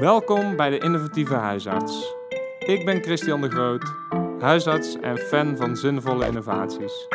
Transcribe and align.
Welkom 0.00 0.56
bij 0.56 0.70
de 0.70 0.78
Innovatieve 0.78 1.34
Huisarts. 1.34 2.14
Ik 2.58 2.84
ben 2.84 3.02
Christian 3.02 3.40
de 3.40 3.50
Groot, 3.50 3.94
huisarts 4.38 4.96
en 5.00 5.18
fan 5.18 5.56
van 5.56 5.76
zinvolle 5.76 6.26
innovaties. 6.26 7.08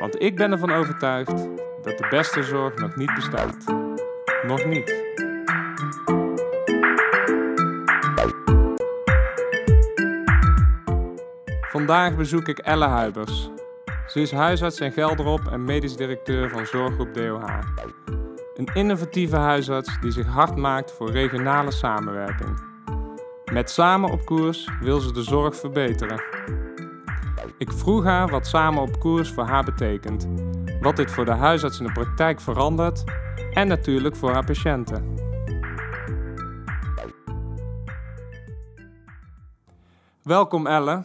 Want 0.00 0.22
ik 0.22 0.36
ben 0.36 0.52
ervan 0.52 0.70
overtuigd 0.70 1.36
dat 1.82 1.98
de 1.98 2.06
beste 2.10 2.42
zorg 2.42 2.74
nog 2.74 2.96
niet 2.96 3.14
bestaat. 3.14 3.56
Nog 4.46 4.66
niet. 4.66 5.04
Vandaag 11.60 12.16
bezoek 12.16 12.48
ik 12.48 12.58
Elle 12.58 12.86
Huibers. 12.86 13.50
Ze 14.06 14.20
is 14.20 14.32
huisarts 14.32 14.80
in 14.80 14.92
Gelderop 14.92 15.46
en 15.50 15.64
medisch 15.64 15.96
directeur 15.96 16.50
van 16.50 16.66
Zorggroep 16.66 17.14
DOH. 17.14 17.44
Een 18.56 18.68
innovatieve 18.74 19.36
huisarts 19.36 20.00
die 20.00 20.10
zich 20.10 20.26
hard 20.26 20.56
maakt 20.56 20.92
voor 20.92 21.10
regionale 21.10 21.70
samenwerking. 21.70 22.58
Met 23.52 23.70
Samen 23.70 24.10
op 24.10 24.24
Koers 24.24 24.68
wil 24.80 25.00
ze 25.00 25.12
de 25.12 25.22
zorg 25.22 25.56
verbeteren. 25.56 26.22
Ik 27.58 27.72
vroeg 27.72 28.04
haar 28.04 28.28
wat 28.28 28.46
Samen 28.46 28.82
op 28.82 29.00
Koers 29.00 29.30
voor 29.30 29.44
haar 29.44 29.64
betekent, 29.64 30.28
wat 30.80 30.96
dit 30.96 31.10
voor 31.10 31.24
de 31.24 31.32
huisarts 31.32 31.78
in 31.78 31.86
de 31.86 31.92
praktijk 31.92 32.40
verandert 32.40 33.04
en 33.52 33.68
natuurlijk 33.68 34.16
voor 34.16 34.32
haar 34.32 34.44
patiënten. 34.44 35.14
Welkom 40.22 40.66
Elle. 40.66 41.02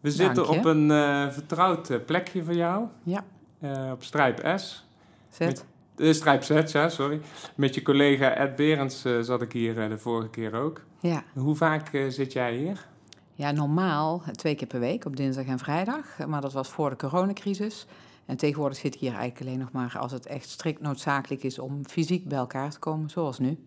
We 0.00 0.10
zitten 0.10 0.48
op 0.48 0.64
een 0.64 0.90
eh, 0.90 1.28
vertrouwd 1.30 1.90
eh, 1.90 1.98
plekje 2.06 2.44
voor 2.44 2.54
jou, 2.54 2.86
Ja, 3.02 3.24
eh, 3.60 3.90
op 3.92 4.02
Strijp 4.02 4.52
S. 4.58 4.86
zet. 5.30 5.64
De 6.00 6.12
Strijp 6.12 6.42
Z, 6.42 6.72
ja, 6.72 6.88
sorry. 6.88 7.20
Met 7.54 7.74
je 7.74 7.82
collega 7.82 8.34
Ed 8.34 8.56
Berends 8.56 9.04
eh, 9.04 9.20
zat 9.20 9.42
ik 9.42 9.52
hier 9.52 9.80
eh, 9.82 9.88
de 9.88 9.98
vorige 9.98 10.28
keer 10.28 10.54
ook. 10.54 10.80
Ja. 11.00 11.24
Hoe 11.34 11.56
vaak 11.56 11.92
eh, 11.92 12.08
zit 12.08 12.32
jij 12.32 12.56
hier? 12.56 12.88
ja, 13.34 13.50
normaal 13.50 14.22
twee 14.32 14.54
keer 14.54 14.66
per 14.66 14.80
week, 14.80 15.04
op 15.04 15.16
dinsdag 15.16 15.46
en 15.46 15.58
vrijdag. 15.58 16.26
Maar 16.26 16.40
dat 16.40 16.52
was 16.52 16.68
voor 16.68 16.90
de 16.90 16.96
coronacrisis. 16.96 17.86
En 18.26 18.36
tegenwoordig 18.36 18.78
zit 18.78 18.94
ik 18.94 19.00
hier 19.00 19.14
eigenlijk 19.14 19.40
alleen 19.40 19.58
nog 19.58 19.72
maar 19.72 19.98
als 19.98 20.12
het 20.12 20.26
echt 20.26 20.48
strikt 20.48 20.80
noodzakelijk 20.80 21.42
is 21.42 21.58
om 21.58 21.86
fysiek 21.86 22.28
bij 22.28 22.38
elkaar 22.38 22.70
te 22.70 22.78
komen, 22.78 23.10
zoals 23.10 23.38
nu. 23.38 23.58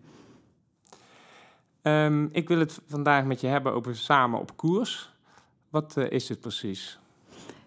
Ehm, 1.82 2.26
ik 2.32 2.48
wil 2.48 2.58
het 2.58 2.80
vandaag 2.88 3.24
met 3.24 3.40
je 3.40 3.46
hebben 3.46 3.72
over 3.72 3.96
Samen 3.96 4.40
op 4.40 4.56
Koers. 4.56 5.12
Wat 5.70 5.96
eh, 5.96 6.10
is 6.10 6.28
het 6.28 6.40
precies? 6.40 6.98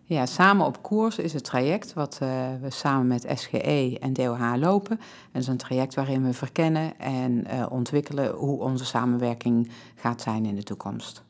Ja, 0.10 0.26
Samen 0.26 0.66
op 0.66 0.82
Koers 0.82 1.18
is 1.18 1.34
het 1.34 1.44
traject 1.44 1.94
wat 1.94 2.18
eh, 2.22 2.30
we 2.62 2.70
samen 2.70 3.08
met 3.08 3.28
SGE 3.36 3.98
en 4.00 4.14
DOH 4.14 4.54
lopen. 4.56 5.00
En 5.00 5.30
dat 5.32 5.42
is 5.42 5.48
een 5.48 5.58
traject 5.58 5.96
waarin 5.96 6.24
we 6.24 6.34
verkennen 6.34 7.00
en 7.00 7.46
eh, 7.46 7.66
ontwikkelen 7.70 8.32
hoe 8.32 8.60
onze 8.60 8.86
samenwerking 8.86 9.70
gaat 9.96 10.22
zijn 10.22 10.46
in 10.46 10.56
de 10.56 10.64
toekomst. 10.64 11.24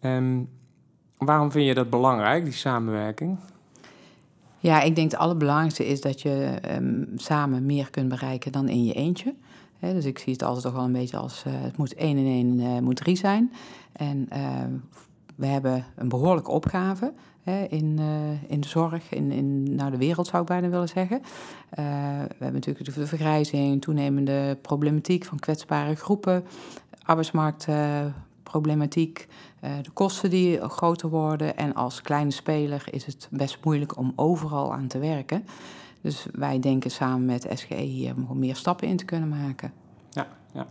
Ehm, 0.00 0.42
waarom 1.18 1.50
vind 1.50 1.66
je 1.66 1.74
dat 1.74 1.90
belangrijk, 1.90 2.44
die 2.44 2.52
samenwerking? 2.52 3.38
Ja, 4.58 4.80
ik 4.80 4.94
denk 4.94 5.10
het 5.10 5.20
allerbelangrijkste 5.20 5.86
is 5.86 6.00
dat 6.00 6.22
je 6.22 6.58
ehm, 6.62 7.04
samen 7.16 7.66
meer 7.66 7.90
kunt 7.90 8.08
bereiken 8.08 8.52
dan 8.52 8.68
in 8.68 8.84
je 8.84 8.92
eentje. 8.92 9.34
Dus 9.80 10.04
ik 10.04 10.18
zie 10.18 10.32
het 10.32 10.42
altijd 10.42 10.64
toch 10.64 10.74
wel 10.74 10.84
een 10.84 10.92
beetje 10.92 11.16
als 11.16 11.44
eh, 11.46 11.52
het 11.56 11.76
moet 11.76 11.94
één 11.94 12.16
en 12.16 12.26
één 12.26 12.84
moet 12.84 12.96
drie 12.96 13.16
zijn. 13.16 13.52
En 13.92 14.28
we 15.38 15.46
hebben 15.46 15.84
een 15.96 16.08
behoorlijke 16.08 16.50
opgave 16.50 17.12
hè, 17.42 17.64
in, 17.64 17.96
eh, 17.98 18.50
in 18.50 18.60
de 18.60 18.68
zorg, 18.68 19.12
in, 19.12 19.32
in 19.32 19.74
nou, 19.74 19.90
de 19.90 19.96
wereld 19.96 20.26
zou 20.26 20.42
ik 20.42 20.48
bijna 20.48 20.68
willen 20.68 20.88
zeggen. 20.88 21.20
Eh, 21.70 21.84
we 22.28 22.36
hebben 22.38 22.52
natuurlijk 22.52 22.94
de 22.94 23.06
vergrijzing, 23.06 23.82
toenemende 23.82 24.58
problematiek 24.62 25.24
van 25.24 25.38
kwetsbare 25.38 25.94
groepen, 25.94 26.44
arbeidsmarktproblematiek, 27.02 29.28
eh, 29.60 29.70
de 29.82 29.90
kosten 29.90 30.30
die 30.30 30.60
groter 30.60 31.08
worden. 31.08 31.56
En 31.56 31.74
als 31.74 32.02
kleine 32.02 32.30
speler 32.30 32.84
is 32.90 33.06
het 33.06 33.28
best 33.30 33.58
moeilijk 33.64 33.96
om 33.96 34.12
overal 34.16 34.72
aan 34.72 34.86
te 34.86 34.98
werken. 34.98 35.46
Dus 36.00 36.26
wij 36.32 36.60
denken 36.60 36.90
samen 36.90 37.24
met 37.24 37.46
SGE 37.54 37.74
hier 37.74 38.14
om 38.28 38.38
meer 38.38 38.56
stappen 38.56 38.88
in 38.88 38.96
te 38.96 39.04
kunnen 39.04 39.28
maken. 39.28 39.72
Ja, 40.10 40.26
ja. 40.52 40.66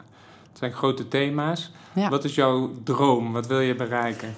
Het 0.50 0.58
zijn 0.58 0.72
grote 0.72 1.08
thema's. 1.08 1.72
Ja. 1.96 2.10
Wat 2.10 2.24
is 2.24 2.36
jouw 2.36 2.72
droom? 2.84 3.34
Wat 3.34 3.48
wil 3.48 3.60
je 3.60 3.76
bereiken? 3.76 4.36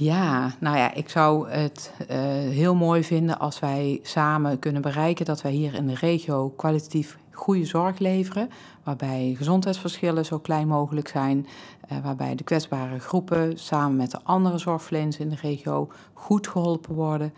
Ja, 0.00 0.54
nou 0.58 0.76
ja, 0.76 0.94
ik 0.94 1.08
zou 1.08 1.50
het 1.50 1.92
eh, 2.08 2.18
heel 2.48 2.74
mooi 2.74 3.04
vinden 3.04 3.38
als 3.38 3.58
wij 3.58 4.00
samen 4.02 4.58
kunnen 4.58 4.82
bereiken 4.82 5.24
dat 5.24 5.42
wij 5.42 5.52
hier 5.52 5.74
in 5.74 5.86
de 5.86 5.94
regio 5.94 6.48
kwalitatief 6.48 7.18
goede 7.30 7.64
zorg 7.64 7.98
leveren. 7.98 8.50
Waarbij 8.84 9.34
gezondheidsverschillen 9.36 10.24
zo 10.24 10.38
klein 10.38 10.68
mogelijk 10.68 11.08
zijn. 11.08 11.46
eh, 11.88 11.98
waarbij 12.02 12.34
de 12.34 12.44
kwetsbare 12.44 12.98
groepen 12.98 13.58
samen 13.58 13.96
met 13.96 14.10
de 14.10 14.20
andere 14.22 14.58
zorgverleners 14.58 15.18
in 15.18 15.28
de 15.28 15.38
regio 15.42 15.88
goed 16.12 16.48
geholpen 16.48 16.94
worden. 16.94 17.34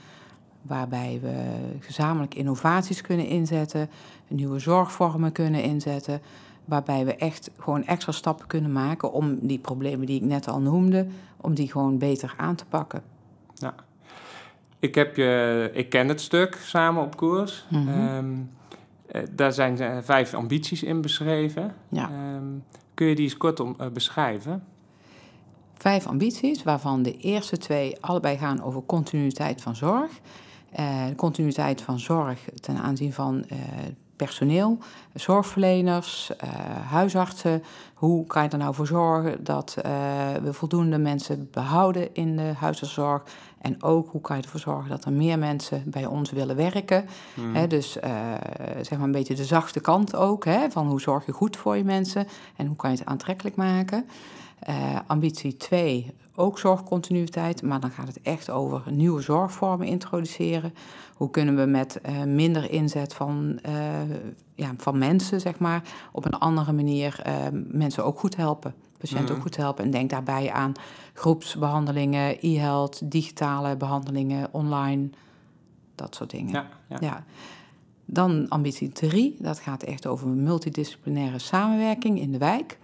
Waarbij 0.63 1.19
we 1.23 1.35
gezamenlijk 1.81 2.35
innovaties 2.35 3.01
kunnen 3.01 3.27
inzetten, 3.27 3.91
nieuwe 4.29 4.59
zorgvormen 4.59 5.33
kunnen 5.33 5.63
inzetten. 5.63 6.21
Waarbij 6.73 7.05
we 7.05 7.15
echt 7.15 7.51
gewoon 7.59 7.85
extra 7.85 8.13
stappen 8.13 8.47
kunnen 8.47 8.73
maken 8.73 9.13
om 9.13 9.39
die 9.41 9.59
problemen 9.59 10.07
die 10.07 10.17
ik 10.17 10.27
net 10.27 10.49
al 10.49 10.61
noemde, 10.61 11.07
om 11.41 11.55
die 11.55 11.71
gewoon 11.71 11.99
beter 11.99 12.35
aan 12.37 12.55
te 12.55 12.65
pakken. 12.65 13.03
Ik, 14.79 14.95
heb 14.95 15.17
je, 15.17 15.71
ik 15.73 15.89
ken 15.89 16.09
het 16.09 16.21
stuk 16.21 16.55
Samen 16.55 17.03
op 17.03 17.17
Koers. 17.17 17.67
Eh, 19.07 19.23
daar 19.31 19.53
zijn 19.53 19.79
eh, 19.79 19.99
vijf 20.03 20.35
ambities 20.35 20.83
in 20.83 21.01
beschreven. 21.01 21.75
Ja. 21.89 22.11
Ehm, 22.11 22.45
kun 22.95 23.07
je 23.07 23.15
die 23.15 23.25
eens 23.25 23.37
kort 23.37 23.61
om, 23.61 23.75
eh, 23.79 23.89
beschrijven? 23.89 24.65
Vijf 25.75 26.07
ambities, 26.07 26.63
waarvan 26.63 27.03
de 27.03 27.17
eerste 27.17 27.57
twee 27.57 27.97
allebei 28.01 28.39
gaan 28.39 28.63
over 28.63 28.83
continuïteit 28.87 29.63
van 29.63 29.77
zorg. 29.77 30.11
Continuïteit 31.17 31.83
van 31.83 31.99
zorg 31.99 32.41
ten 32.61 32.77
aanzien 32.77 33.13
van 33.13 33.45
eh, 33.49 33.59
personeel, 34.25 34.79
zorgverleners, 35.15 36.37
eh, 36.37 36.49
huisartsen. 36.91 37.63
Hoe 37.95 38.27
kan 38.27 38.43
je 38.43 38.49
er 38.49 38.59
nou 38.59 38.75
voor 38.75 38.87
zorgen 38.87 39.45
dat 39.45 39.77
eh, 39.83 39.93
we 40.43 40.53
voldoende 40.53 40.99
mensen 40.99 41.49
behouden 41.51 42.15
in 42.15 42.37
de 42.37 42.53
huisartszorg? 42.59 43.23
En 43.61 43.83
ook 43.83 44.11
hoe 44.11 44.21
kan 44.21 44.37
je 44.37 44.43
ervoor 44.43 44.61
zorgen 44.61 44.91
dat 44.91 45.05
er 45.05 45.13
meer 45.13 45.39
mensen 45.39 45.83
bij 45.87 46.07
ons 46.07 46.31
willen 46.31 46.57
werken? 46.57 47.05
Hmm. 47.35 47.69
Dus 47.69 47.99
eh, 47.99 48.11
zeg 48.81 48.99
maar 48.99 49.07
een 49.07 49.13
beetje 49.13 49.35
de 49.35 49.45
zachte 49.45 49.81
kant 49.81 50.17
ook, 50.17 50.45
hè, 50.45 50.71
van 50.71 50.87
hoe 50.87 51.01
zorg 51.01 51.27
je 51.27 51.33
goed 51.33 51.57
voor 51.57 51.77
je 51.77 51.85
mensen 51.85 52.27
en 52.57 52.67
hoe 52.67 52.77
kan 52.77 52.91
je 52.91 52.99
het 52.99 53.07
aantrekkelijk 53.07 53.57
maken. 53.57 54.07
Eh, 54.63 54.99
ambitie 55.07 55.57
2, 55.57 56.13
ook 56.35 56.59
zorgcontinuïteit, 56.59 57.63
maar 57.63 57.81
dan 57.81 57.91
gaat 57.91 58.07
het 58.07 58.21
echt 58.23 58.51
over 58.51 58.83
nieuwe 58.91 59.21
zorgvormen 59.21 59.87
introduceren. 59.87 60.75
Hoe 61.15 61.31
kunnen 61.31 61.57
we 61.57 61.65
met 61.67 62.01
eh, 62.01 62.23
minder 62.23 62.71
inzet 62.71 63.15
van, 63.15 63.59
eh, 63.63 63.75
ja, 64.55 64.75
van 64.77 64.99
mensen, 64.99 65.41
zeg 65.41 65.59
maar, 65.59 65.83
op 66.13 66.25
een 66.25 66.39
andere 66.39 66.73
manier 66.73 67.21
eh, 67.23 67.35
mensen 67.53 68.05
ook 68.05 68.19
goed 68.19 68.37
helpen, 68.37 68.75
patiënten 68.99 69.25
Mhm. 69.25 69.35
ook 69.35 69.43
goed 69.43 69.57
helpen. 69.57 69.85
En 69.85 69.91
denk 69.91 70.11
daarbij 70.11 70.53
aan 70.53 70.73
groepsbehandelingen, 71.15 72.37
e-health, 72.41 73.01
digitale 73.11 73.77
behandelingen, 73.77 74.49
online, 74.53 75.11
dat 75.95 76.15
soort 76.15 76.31
dingen. 76.31 76.53
Ja, 76.53 76.69
ja. 76.89 76.97
Ja. 77.01 77.25
Dan 78.05 78.49
ambitie 78.49 78.89
3, 78.89 79.37
dat 79.39 79.59
gaat 79.59 79.83
echt 79.83 80.07
over 80.07 80.29
multidisciplinaire 80.29 81.39
samenwerking 81.39 82.21
in 82.21 82.33
de 82.33 82.39
wijk. 82.39 82.79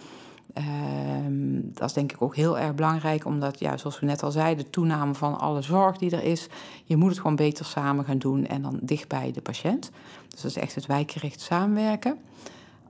Ehm, 0.59 1.61
dat 1.75 1.89
is 1.89 1.93
denk 1.93 2.13
ik 2.13 2.23
ook 2.23 2.37
heel 2.37 2.59
erg 2.59 2.75
belangrijk, 2.75 3.25
omdat, 3.25 3.59
ja, 3.59 3.77
zoals 3.77 4.01
we 4.01 4.07
net 4.07 4.23
al 4.23 4.31
zeiden, 4.31 4.65
de 4.65 4.71
toename 4.71 5.15
van 5.15 5.39
alle 5.39 5.63
zorg 5.63 5.97
die 5.97 6.11
er 6.11 6.25
is, 6.25 6.49
je 6.85 6.97
moet 6.97 7.11
het 7.11 7.19
gewoon 7.21 7.37
beter 7.37 7.65
samen 7.65 8.05
gaan 8.05 8.19
doen 8.19 8.47
en 8.47 8.63
dan 8.63 8.79
dicht 8.83 9.09
bij 9.09 9.33
de 9.33 9.41
patiënt. 9.41 9.91
Dus 10.31 10.41
dat 10.43 10.51
is 10.51 10.57
echt 10.57 10.75
het 10.75 10.87
wijkgericht 10.87 11.41
samenwerken. 11.41 12.19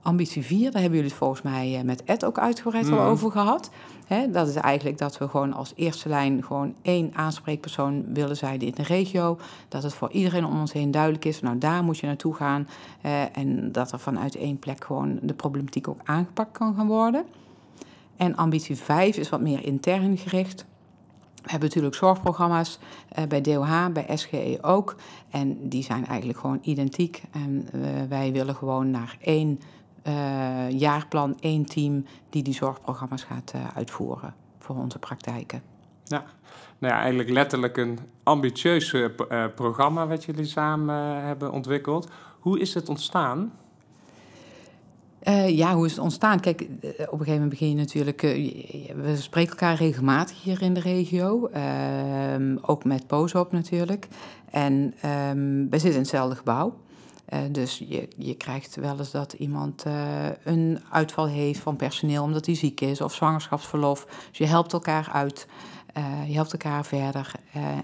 Ambitie 0.01 0.43
4, 0.43 0.71
daar 0.71 0.81
hebben 0.81 0.99
jullie 0.99 1.09
het 1.13 1.19
volgens 1.19 1.41
mij 1.41 1.77
eh, 1.77 1.83
met 1.83 2.03
Ed 2.03 2.25
ook 2.25 2.39
uitgebreid 2.39 2.91
al 2.91 2.99
over 2.99 3.31
gehad. 3.31 3.69
Dat 4.31 4.47
is 4.47 4.55
eigenlijk 4.55 4.97
dat 4.97 5.17
we 5.17 5.27
gewoon 5.27 5.53
als 5.53 5.73
eerste 5.75 6.09
lijn 6.09 6.43
gewoon 6.43 6.73
één 6.81 7.11
aanspreekpersoon 7.13 8.05
willen 8.13 8.37
zijn 8.37 8.59
in 8.59 8.73
de 8.75 8.83
regio. 8.83 9.37
Dat 9.67 9.83
het 9.83 9.93
voor 9.93 10.11
iedereen 10.11 10.45
om 10.45 10.59
ons 10.59 10.73
heen 10.73 10.91
duidelijk 10.91 11.25
is, 11.25 11.41
nou 11.41 11.57
daar 11.57 11.83
moet 11.83 11.97
je 11.97 12.07
naartoe 12.07 12.33
gaan. 12.35 12.67
eh, 13.01 13.37
en 13.37 13.71
dat 13.71 13.91
er 13.91 13.99
vanuit 13.99 14.35
één 14.35 14.59
plek 14.59 14.85
gewoon 14.85 15.19
de 15.21 15.33
problematiek 15.33 15.87
ook 15.87 15.99
aangepakt 16.03 16.51
kan 16.57 16.75
gaan 16.75 16.87
worden. 16.87 17.25
En 18.19 18.35
ambitie 18.35 18.75
5 18.75 19.17
is 19.17 19.29
wat 19.29 19.41
meer 19.41 19.65
intern 19.65 20.17
gericht. 20.17 20.65
We 21.35 21.49
hebben 21.49 21.67
natuurlijk 21.67 21.95
zorgprogramma's 21.95 22.79
eh, 23.09 23.23
bij 23.27 23.41
DOH, 23.41 23.87
bij 23.93 24.17
SGE 24.17 24.57
ook. 24.61 24.95
En 25.29 25.69
die 25.69 25.83
zijn 25.83 26.05
eigenlijk 26.05 26.39
gewoon 26.39 26.59
identiek. 26.61 27.23
En 27.31 27.67
eh, 27.71 27.81
wij 28.09 28.31
willen 28.31 28.55
gewoon 28.55 28.91
naar 28.91 29.17
één 29.21 29.59
eh, 30.01 30.69
jaarplan, 30.69 31.37
één 31.39 31.65
team 31.65 32.05
die 32.29 32.43
die 32.43 32.53
zorgprogramma's 32.53 33.23
gaat 33.23 33.53
uitvoeren 33.75 34.33
voor 34.59 34.75
onze 34.75 34.99
praktijken. 34.99 35.61
Nou 36.07 36.23
ja, 36.93 36.99
eigenlijk 36.99 37.29
letterlijk 37.29 37.77
een 37.77 37.99
ambitieus 38.23 38.95
programma 39.55 40.07
wat 40.07 40.23
jullie 40.23 40.45
samen 40.45 41.23
hebben 41.23 41.51
ontwikkeld. 41.51 42.09
Hoe 42.39 42.59
is 42.59 42.73
het 42.73 42.89
ontstaan? 42.89 43.51
Uh, 45.27 45.57
ja, 45.57 45.75
hoe 45.75 45.85
is 45.85 45.91
het 45.91 46.01
ontstaan? 46.01 46.39
Kijk, 46.39 46.61
op 46.61 46.67
een 46.91 47.07
gegeven 47.09 47.31
moment 47.31 47.49
begin 47.49 47.69
je 47.69 47.75
natuurlijk... 47.75 48.23
Uh, 48.23 48.31
we 48.95 49.15
spreken 49.15 49.51
elkaar 49.51 49.75
regelmatig 49.75 50.43
hier 50.43 50.61
in 50.61 50.73
de 50.73 50.79
regio. 50.79 51.49
Uh, 51.55 52.55
ook 52.61 52.83
met 52.83 53.07
Pozop 53.07 53.51
natuurlijk. 53.51 54.07
En 54.51 54.73
um, 55.05 55.69
we 55.69 55.77
zitten 55.77 55.91
in 55.91 55.97
hetzelfde 55.99 56.35
gebouw. 56.35 56.73
Dus 57.51 57.77
je, 57.87 58.07
je 58.17 58.33
krijgt 58.33 58.75
wel 58.75 58.97
eens 58.97 59.11
dat 59.11 59.33
iemand 59.33 59.85
een 60.43 60.79
uitval 60.91 61.27
heeft 61.27 61.59
van 61.59 61.75
personeel... 61.75 62.23
omdat 62.23 62.45
hij 62.45 62.55
ziek 62.55 62.81
is 62.81 63.01
of 63.01 63.13
zwangerschapsverlof. 63.13 64.05
Dus 64.29 64.37
je 64.37 64.45
helpt 64.45 64.73
elkaar 64.73 65.09
uit. 65.13 65.47
je 66.27 66.33
helpt 66.33 66.51
elkaar 66.51 66.85
verder. 66.85 67.31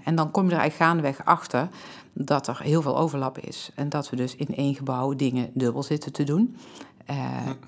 en 0.04 0.14
dan 0.14 0.30
kom 0.30 0.44
je 0.44 0.54
er 0.54 0.58
eigenlijk 0.58 0.90
gaandeweg 0.90 1.24
achter 1.24 1.68
dat 2.12 2.46
er 2.46 2.60
heel 2.62 2.82
veel 2.82 2.96
overlap 2.96 3.38
is. 3.38 3.70
En 3.74 3.88
dat 3.88 4.10
we 4.10 4.16
dus 4.16 4.36
in 4.36 4.56
één 4.56 4.74
gebouw 4.74 5.14
dingen 5.14 5.50
dubbel 5.54 5.82
zitten 5.82 6.12
te 6.12 6.24
doen. 6.24 6.56
Uh, 7.10 7.16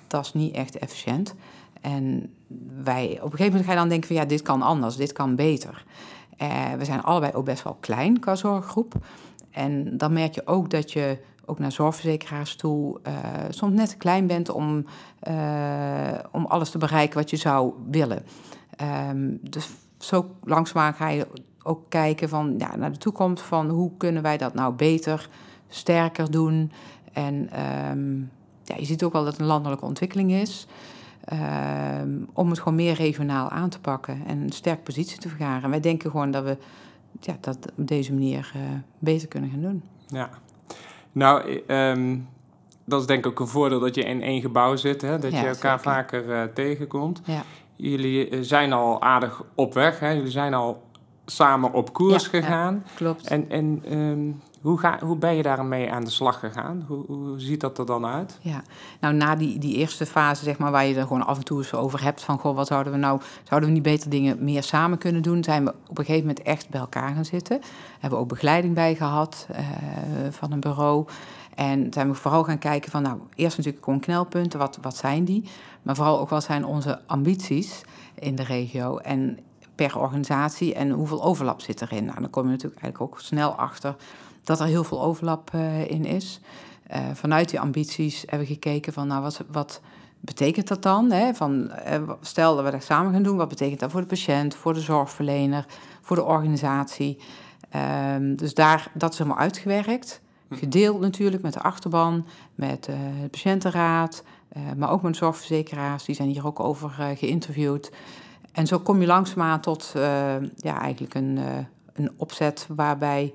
dat 0.06 0.24
is 0.24 0.32
niet 0.32 0.54
echt 0.54 0.78
efficiënt. 0.78 1.34
En 1.80 2.34
wij, 2.82 3.06
op 3.06 3.24
een 3.24 3.30
gegeven 3.30 3.46
moment 3.46 3.64
ga 3.64 3.72
je 3.72 3.78
dan 3.78 3.88
denken 3.88 4.06
van 4.06 4.16
ja, 4.16 4.24
dit 4.24 4.42
kan 4.42 4.62
anders, 4.62 4.96
dit 4.96 5.12
kan 5.12 5.36
beter. 5.36 5.84
Uh, 6.42 6.72
we 6.72 6.84
zijn 6.84 7.02
allebei 7.02 7.32
ook 7.32 7.44
best 7.44 7.62
wel 7.62 7.76
klein 7.80 8.20
qua 8.20 8.34
zorggroep. 8.34 8.94
En 9.50 9.96
dan 9.96 10.12
merk 10.12 10.34
je 10.34 10.46
ook 10.46 10.70
dat 10.70 10.92
je 10.92 11.18
ook 11.44 11.58
naar 11.58 11.72
zorgverzekeraars 11.72 12.56
toe 12.56 13.00
uh, 13.06 13.14
soms 13.48 13.74
net 13.74 13.88
te 13.88 13.96
klein 13.96 14.26
bent 14.26 14.50
om, 14.50 14.84
om 16.30 16.46
alles 16.46 16.70
te 16.70 16.78
bereiken 16.78 17.18
wat 17.18 17.30
je 17.30 17.36
zou 17.36 17.72
willen. 17.90 18.22
Um, 19.10 19.38
dus 19.42 19.68
zo 19.98 20.30
langzaamaan 20.44 20.94
ga 20.94 21.08
je 21.08 21.26
ook 21.62 21.82
kijken 21.88 22.28
van, 22.28 22.54
ja, 22.58 22.76
naar 22.76 22.92
de 22.92 22.98
toekomst 22.98 23.42
van 23.42 23.68
hoe 23.68 23.90
kunnen 23.96 24.22
wij 24.22 24.36
dat 24.36 24.54
nou 24.54 24.74
beter, 24.74 25.28
sterker 25.68 26.30
doen. 26.30 26.72
En 27.12 27.50
um, 27.90 28.30
ja, 28.68 28.76
je 28.76 28.84
ziet 28.84 29.04
ook 29.04 29.12
wel 29.12 29.24
dat 29.24 29.32
het 29.32 29.40
een 29.40 29.46
landelijke 29.46 29.84
ontwikkeling 29.84 30.32
is. 30.32 30.66
Ehm, 31.24 32.10
om 32.32 32.50
het 32.50 32.58
gewoon 32.58 32.74
meer 32.74 32.94
regionaal 32.94 33.48
aan 33.48 33.68
te 33.68 33.80
pakken 33.80 34.22
en 34.26 34.38
een 34.38 34.52
sterke 34.52 34.82
positie 34.82 35.18
te 35.18 35.28
vergaren. 35.28 35.70
wij 35.70 35.80
denken 35.80 36.10
gewoon 36.10 36.30
dat 36.30 36.44
we 36.44 36.56
ja, 37.20 37.36
dat 37.40 37.58
op 37.76 37.88
deze 37.88 38.12
manier 38.12 38.52
uh, 38.56 38.62
beter 38.98 39.28
kunnen 39.28 39.50
gaan 39.50 39.60
doen. 39.60 39.82
Ja, 40.06 40.30
nou, 41.12 41.62
um, 41.66 42.28
dat 42.84 43.00
is 43.00 43.06
denk 43.06 43.24
ik 43.24 43.30
ook 43.30 43.40
een 43.40 43.46
voordeel 43.46 43.80
dat 43.80 43.94
je 43.94 44.02
in 44.02 44.22
één 44.22 44.40
gebouw 44.40 44.76
zit, 44.76 45.02
hè? 45.02 45.18
dat 45.18 45.32
je 45.32 45.46
elkaar 45.46 45.80
vaker 45.80 46.28
uh, 46.28 46.42
tegenkomt. 46.42 47.20
Ja. 47.24 47.42
Jullie 47.76 48.28
eh, 48.28 48.38
zijn 48.42 48.72
al 48.72 49.02
aardig 49.02 49.42
op 49.54 49.74
weg, 49.74 50.00
hè? 50.00 50.10
jullie 50.10 50.30
zijn 50.30 50.54
al 50.54 50.82
samen 51.30 51.72
op 51.72 51.92
koers 51.92 52.26
gegaan. 52.26 52.84
klopt. 52.94 53.28
En, 53.28 53.50
en 53.50 53.98
um, 53.98 54.40
hoe, 54.60 54.78
ga, 54.78 54.98
hoe 55.00 55.16
ben 55.16 55.34
je 55.34 55.42
daarmee 55.42 55.92
aan 55.92 56.04
de 56.04 56.10
slag 56.10 56.38
gegaan? 56.38 56.84
Hoe, 56.86 57.04
hoe 57.06 57.40
ziet 57.40 57.60
dat 57.60 57.78
er 57.78 57.86
dan 57.86 58.06
uit? 58.06 58.38
Ja, 58.40 58.62
nou 59.00 59.14
na 59.14 59.36
die, 59.36 59.58
die 59.58 59.76
eerste 59.76 60.06
fase, 60.06 60.44
zeg 60.44 60.58
maar, 60.58 60.70
waar 60.70 60.86
je 60.86 60.94
er 60.94 61.06
gewoon 61.06 61.26
af 61.26 61.38
en 61.38 61.44
toe 61.44 61.58
eens 61.58 61.74
over 61.74 62.02
hebt 62.02 62.22
van 62.22 62.38
goh, 62.38 62.56
wat 62.56 62.66
zouden 62.66 62.92
we 62.92 62.98
nou, 62.98 63.20
zouden 63.42 63.68
we 63.68 63.74
niet 63.74 63.84
beter 63.84 64.10
dingen 64.10 64.44
meer 64.44 64.62
samen 64.62 64.98
kunnen 64.98 65.22
doen? 65.22 65.44
Zijn 65.44 65.64
we 65.64 65.74
op 65.88 65.98
een 65.98 66.04
gegeven 66.04 66.26
moment 66.26 66.46
echt 66.46 66.68
bij 66.68 66.80
elkaar 66.80 67.14
gaan 67.14 67.24
zitten. 67.24 67.60
Hebben 67.92 68.18
we 68.18 68.24
ook 68.24 68.30
begeleiding 68.30 68.74
bij 68.74 68.94
gehad 68.94 69.46
uh, 69.50 69.58
van 70.30 70.52
een 70.52 70.60
bureau. 70.60 71.06
En 71.54 71.92
zijn 71.92 72.08
we 72.08 72.14
vooral 72.14 72.44
gaan 72.44 72.58
kijken 72.58 72.90
van, 72.90 73.02
nou, 73.02 73.18
eerst 73.34 73.56
natuurlijk 73.56 73.84
gewoon 73.84 74.00
knelpunten, 74.00 74.58
wat, 74.58 74.78
wat 74.82 74.96
zijn 74.96 75.24
die? 75.24 75.44
Maar 75.82 75.94
vooral 75.94 76.20
ook 76.20 76.28
wat 76.28 76.44
zijn 76.44 76.64
onze 76.64 77.00
ambities 77.06 77.80
in 78.14 78.34
de 78.34 78.42
regio 78.42 78.96
en 78.96 79.38
per 79.78 79.98
organisatie 79.98 80.74
en 80.74 80.90
hoeveel 80.90 81.22
overlap 81.22 81.60
zit 81.60 81.80
erin? 81.80 82.04
Nou, 82.04 82.20
dan 82.20 82.30
kom 82.30 82.44
je 82.44 82.50
natuurlijk 82.50 82.82
eigenlijk 82.82 83.12
ook 83.12 83.20
snel 83.20 83.50
achter 83.50 83.96
dat 84.44 84.60
er 84.60 84.66
heel 84.66 84.84
veel 84.84 85.02
overlap 85.02 85.50
uh, 85.54 85.90
in 85.90 86.04
is. 86.04 86.40
Uh, 86.90 86.98
vanuit 87.14 87.48
die 87.48 87.60
ambities 87.60 88.20
hebben 88.20 88.48
we 88.48 88.54
gekeken 88.54 88.92
van, 88.92 89.06
nou, 89.06 89.22
wat, 89.22 89.44
wat 89.50 89.80
betekent 90.20 90.68
dat 90.68 90.82
dan? 90.82 91.10
Hè? 91.10 91.34
Van, 91.34 91.72
uh, 91.88 92.10
stel 92.20 92.54
dat 92.54 92.64
we 92.64 92.70
dat 92.70 92.84
samen 92.84 93.12
gaan 93.12 93.22
doen, 93.22 93.36
wat 93.36 93.48
betekent 93.48 93.80
dat 93.80 93.90
voor 93.90 94.00
de 94.00 94.06
patiënt, 94.06 94.54
voor 94.54 94.74
de 94.74 94.80
zorgverlener, 94.80 95.66
voor 96.02 96.16
de 96.16 96.24
organisatie? 96.24 97.18
Um, 98.14 98.36
dus 98.36 98.54
daar, 98.54 98.90
dat 98.94 99.12
is 99.12 99.18
helemaal 99.18 99.38
uitgewerkt. 99.38 100.20
Hm. 100.48 100.54
Gedeeld 100.54 101.00
natuurlijk 101.00 101.42
met 101.42 101.52
de 101.52 101.62
achterban, 101.62 102.26
met 102.54 102.84
de 102.84 103.28
patiëntenraad, 103.30 104.22
maar 104.76 104.90
ook 104.90 105.02
met 105.02 105.16
zorgverzekeraars. 105.16 106.04
Die 106.04 106.14
zijn 106.14 106.28
hier 106.28 106.46
ook 106.46 106.60
over 106.60 106.90
geïnterviewd. 107.16 107.90
En 108.52 108.66
zo 108.66 108.78
kom 108.78 109.00
je 109.00 109.06
langzaamaan 109.06 109.60
tot 109.60 109.90
ja, 110.56 110.80
eigenlijk 110.80 111.14
een, 111.14 111.38
een 111.92 112.10
opzet 112.16 112.66
waarbij 112.74 113.32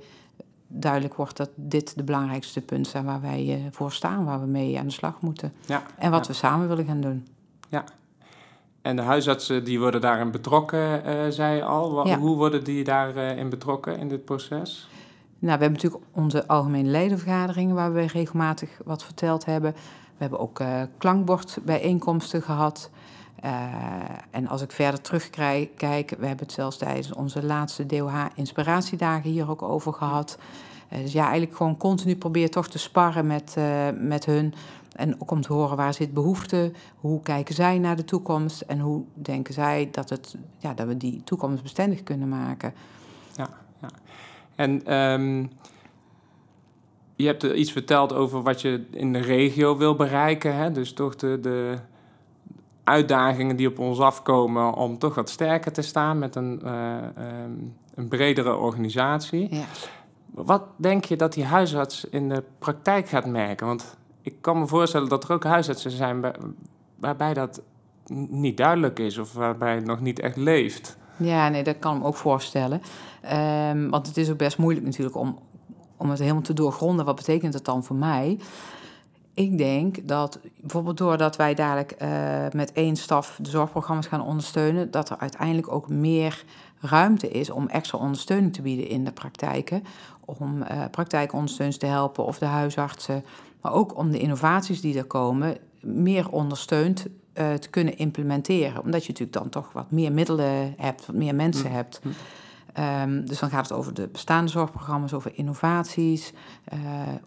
duidelijk 0.73 1.13
wordt 1.13 1.37
dat 1.37 1.49
dit 1.55 1.95
de 1.95 2.03
belangrijkste 2.03 2.61
punten 2.61 2.91
zijn 2.91 3.05
waar 3.05 3.21
wij 3.21 3.45
uh, 3.45 3.65
voor 3.71 3.91
staan, 3.91 4.25
waar 4.25 4.39
we 4.39 4.47
mee 4.47 4.79
aan 4.79 4.87
de 4.87 4.91
slag 4.91 5.21
moeten. 5.21 5.53
Ja, 5.65 5.83
en 5.97 6.11
wat 6.11 6.27
we 6.27 6.33
samen 6.33 6.67
willen 6.67 6.85
gaan 6.85 7.01
doen. 7.01 7.27
Ja. 7.69 7.83
En 8.81 8.95
de 8.95 9.01
huisartsen 9.01 9.63
die 9.63 9.79
worden 9.79 10.01
daarin 10.01 10.31
betrokken, 10.31 11.01
uh, 11.05 11.27
zei 11.29 11.55
je 11.55 11.63
al. 11.63 12.07
Ja. 12.07 12.17
Hoe 12.17 12.35
worden 12.35 12.63
die 12.63 12.83
daarin 12.83 13.45
uh, 13.45 13.49
betrokken 13.49 13.97
in 13.97 14.09
dit 14.09 14.25
proces? 14.25 14.87
Nou, 15.39 15.57
we 15.57 15.63
hebben 15.63 15.71
natuurlijk 15.71 16.03
onze 16.11 16.47
algemene 16.47 16.89
ledenvergaderingen 16.89 17.75
waar 17.75 17.93
we 17.93 18.05
regelmatig 18.05 18.69
wat 18.85 19.03
verteld 19.03 19.45
hebben. 19.45 19.71
We 20.17 20.29
hebben 20.29 20.39
ook 20.39 20.61
klankbordbijeenkomsten 20.97 22.41
gehad. 22.41 22.89
En 24.31 24.47
als 24.47 24.61
ik 24.61 24.71
verder 24.71 25.01
terugkijk, 25.01 26.09
we 26.19 26.25
hebben 26.25 26.45
het 26.45 26.51
zelfs 26.51 26.77
tijdens 26.77 27.13
onze 27.13 27.43
laatste 27.43 27.85
DOH-inspiratiedagen 27.85 29.29
hier 29.29 29.49
ook 29.49 29.61
over 29.61 29.93
gehad. 29.93 30.37
Uh, 30.93 30.99
dus 30.99 31.13
ja, 31.13 31.23
eigenlijk 31.23 31.55
gewoon 31.55 31.77
continu 31.77 32.15
probeer 32.15 32.49
toch 32.49 32.67
te 32.67 32.77
sparren 32.79 33.27
met, 33.27 33.55
uh, 33.57 33.87
met 33.97 34.25
hun. 34.25 34.53
En 34.95 35.21
ook 35.21 35.31
om 35.31 35.41
te 35.41 35.53
horen 35.53 35.77
waar 35.77 35.93
zit 35.93 36.13
behoefte, 36.13 36.71
hoe 36.95 37.21
kijken 37.21 37.55
zij 37.55 37.77
naar 37.77 37.95
de 37.95 38.05
toekomst 38.05 38.61
en 38.61 38.79
hoe 38.79 39.03
denken 39.13 39.53
zij 39.53 39.89
dat, 39.91 40.09
het, 40.09 40.35
ja, 40.57 40.73
dat 40.73 40.87
we 40.87 40.97
die 40.97 41.21
toekomst 41.23 41.63
bestendig 41.63 42.03
kunnen 42.03 42.29
maken. 42.29 42.73
Ja, 43.35 43.49
ja. 43.81 43.89
en 44.55 44.93
um, 44.97 45.49
je 47.15 47.25
hebt 47.25 47.43
iets 47.43 47.71
verteld 47.71 48.13
over 48.13 48.41
wat 48.41 48.61
je 48.61 48.85
in 48.91 49.13
de 49.13 49.19
regio 49.19 49.77
wil 49.77 49.95
bereiken. 49.95 50.55
Hè? 50.55 50.71
Dus 50.71 50.93
toch 50.93 51.15
de, 51.15 51.39
de 51.41 51.77
uitdagingen 52.83 53.55
die 53.55 53.67
op 53.67 53.79
ons 53.79 53.99
afkomen 53.99 54.73
om 54.73 54.97
toch 54.97 55.15
wat 55.15 55.29
sterker 55.29 55.71
te 55.71 55.81
staan 55.81 56.19
met 56.19 56.35
een, 56.35 56.61
uh, 56.65 56.95
um, 57.43 57.75
een 57.95 58.07
bredere 58.07 58.55
organisatie. 58.55 59.55
Ja. 59.55 59.65
Wat 60.31 60.63
denk 60.75 61.05
je 61.05 61.15
dat 61.15 61.33
die 61.33 61.45
huisarts 61.45 62.05
in 62.05 62.29
de 62.29 62.43
praktijk 62.59 63.09
gaat 63.09 63.25
merken? 63.25 63.67
Want 63.67 63.97
ik 64.21 64.35
kan 64.41 64.59
me 64.59 64.67
voorstellen 64.67 65.09
dat 65.09 65.23
er 65.23 65.31
ook 65.31 65.43
huisartsen 65.43 65.91
zijn 65.91 66.33
waarbij 66.95 67.33
dat 67.33 67.61
niet 68.29 68.57
duidelijk 68.57 68.99
is 68.99 69.17
of 69.17 69.33
waarbij 69.33 69.75
het 69.75 69.85
nog 69.85 69.99
niet 69.99 70.19
echt 70.19 70.35
leeft. 70.35 70.97
Ja, 71.17 71.49
nee, 71.49 71.63
dat 71.63 71.79
kan 71.79 71.95
ik 71.95 72.01
me 72.01 72.07
ook 72.07 72.15
voorstellen. 72.15 72.81
Um, 73.71 73.89
want 73.89 74.07
het 74.07 74.17
is 74.17 74.29
ook 74.29 74.37
best 74.37 74.57
moeilijk 74.57 74.85
natuurlijk 74.85 75.15
om, 75.15 75.39
om 75.97 76.09
het 76.09 76.19
helemaal 76.19 76.41
te 76.41 76.53
doorgronden. 76.53 77.05
Wat 77.05 77.15
betekent 77.15 77.53
het 77.53 77.65
dan 77.65 77.83
voor 77.83 77.95
mij? 77.95 78.39
Ik 79.33 79.57
denk 79.57 80.07
dat 80.07 80.39
bijvoorbeeld 80.61 80.97
doordat 80.97 81.35
wij 81.35 81.53
dadelijk 81.53 81.95
uh, 82.01 82.45
met 82.51 82.71
één 82.71 82.95
staf 82.95 83.37
de 83.41 83.49
zorgprogramma's 83.49 84.07
gaan 84.07 84.25
ondersteunen, 84.25 84.91
dat 84.91 85.09
er 85.09 85.17
uiteindelijk 85.17 85.71
ook 85.71 85.89
meer 85.89 86.43
ruimte 86.79 87.29
is 87.29 87.49
om 87.49 87.67
extra 87.67 87.97
ondersteuning 87.97 88.53
te 88.53 88.61
bieden 88.61 88.87
in 88.87 89.03
de 89.03 89.11
praktijken. 89.11 89.83
Om 90.25 90.61
uh, 90.61 90.83
praktijkondersteuners 90.91 91.77
te 91.77 91.85
helpen 91.85 92.25
of 92.25 92.37
de 92.37 92.45
huisartsen. 92.45 93.25
Maar 93.61 93.73
ook 93.73 93.97
om 93.97 94.11
de 94.11 94.19
innovaties 94.19 94.81
die 94.81 94.97
er 94.97 95.05
komen 95.05 95.57
meer 95.81 96.29
ondersteund 96.29 97.05
uh, 97.33 97.53
te 97.53 97.69
kunnen 97.69 97.97
implementeren. 97.97 98.83
Omdat 98.83 99.05
je 99.05 99.11
natuurlijk 99.11 99.37
dan 99.37 99.49
toch 99.49 99.71
wat 99.71 99.91
meer 99.91 100.11
middelen 100.11 100.73
hebt, 100.77 101.05
wat 101.05 101.15
meer 101.15 101.35
mensen 101.35 101.69
mm. 101.69 101.75
hebt. 101.75 102.01
Um, 103.03 103.25
dus 103.27 103.39
dan 103.39 103.49
gaat 103.49 103.69
het 103.69 103.77
over 103.77 103.93
de 103.93 104.07
bestaande 104.07 104.51
zorgprogramma's, 104.51 105.13
over 105.13 105.31
innovaties, 105.35 106.33
uh, 106.73 106.79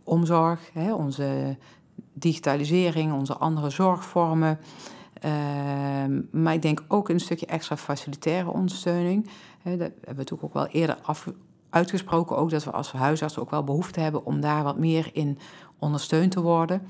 omzorg, 0.05 0.61
hè, 0.73 0.95
onze 0.95 1.57
digitalisering, 2.19 3.13
onze 3.13 3.37
andere 3.37 3.71
zorgvormen. 3.71 4.59
Uh, 5.25 5.31
maar 6.31 6.55
ik 6.55 6.63
denk 6.63 6.85
ook 6.89 7.09
een 7.09 7.21
stukje 7.21 7.47
extra 7.47 7.77
facilitaire 7.77 8.51
ondersteuning. 8.51 9.29
He, 9.63 9.71
dat 9.71 9.79
hebben 9.79 10.01
we 10.03 10.15
natuurlijk 10.15 10.45
ook 10.45 10.55
wel 10.55 10.67
eerder 10.67 10.99
uitgesproken, 11.71 12.37
ook 12.37 12.51
dat 12.51 12.65
we 12.65 12.71
als 12.71 12.93
huisarts 12.93 13.39
ook 13.39 13.51
wel 13.51 13.65
behoefte 13.65 14.01
hebben 14.01 14.25
om 14.25 14.41
daar 14.41 14.63
wat 14.63 14.79
meer 14.79 15.11
in 15.13 15.39
ondersteund 15.79 16.31
te 16.31 16.41
worden. 16.41 16.83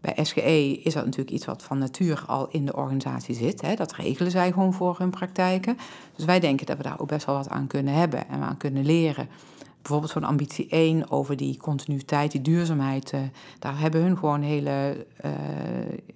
Bij 0.00 0.24
SGE 0.24 0.80
is 0.82 0.94
dat 0.94 1.04
natuurlijk 1.04 1.30
iets 1.30 1.44
wat 1.44 1.62
van 1.62 1.78
natuur 1.78 2.24
al 2.26 2.48
in 2.50 2.66
de 2.66 2.76
organisatie 2.76 3.34
zit. 3.34 3.60
Hè. 3.60 3.74
Dat 3.74 3.92
regelen 3.92 4.30
zij 4.30 4.52
gewoon 4.52 4.72
voor 4.72 4.98
hun 4.98 5.10
praktijken. 5.10 5.78
Dus 6.16 6.24
wij 6.24 6.40
denken 6.40 6.66
dat 6.66 6.76
we 6.76 6.82
daar 6.82 7.00
ook 7.00 7.08
best 7.08 7.26
wel 7.26 7.34
wat 7.34 7.48
aan 7.48 7.66
kunnen 7.66 7.94
hebben 7.94 8.28
en 8.28 8.42
aan 8.42 8.56
kunnen 8.56 8.84
leren 8.84 9.28
bijvoorbeeld 9.82 10.12
zo'n 10.12 10.24
ambitie 10.24 10.68
1 10.68 11.10
over 11.10 11.36
die 11.36 11.56
continuïteit, 11.56 12.30
die 12.30 12.40
duurzaamheid, 12.40 13.12
uh, 13.12 13.20
daar 13.58 13.78
hebben 13.78 14.02
hun 14.02 14.18
gewoon 14.18 14.42
hele, 14.42 15.06
uh, 15.24 15.30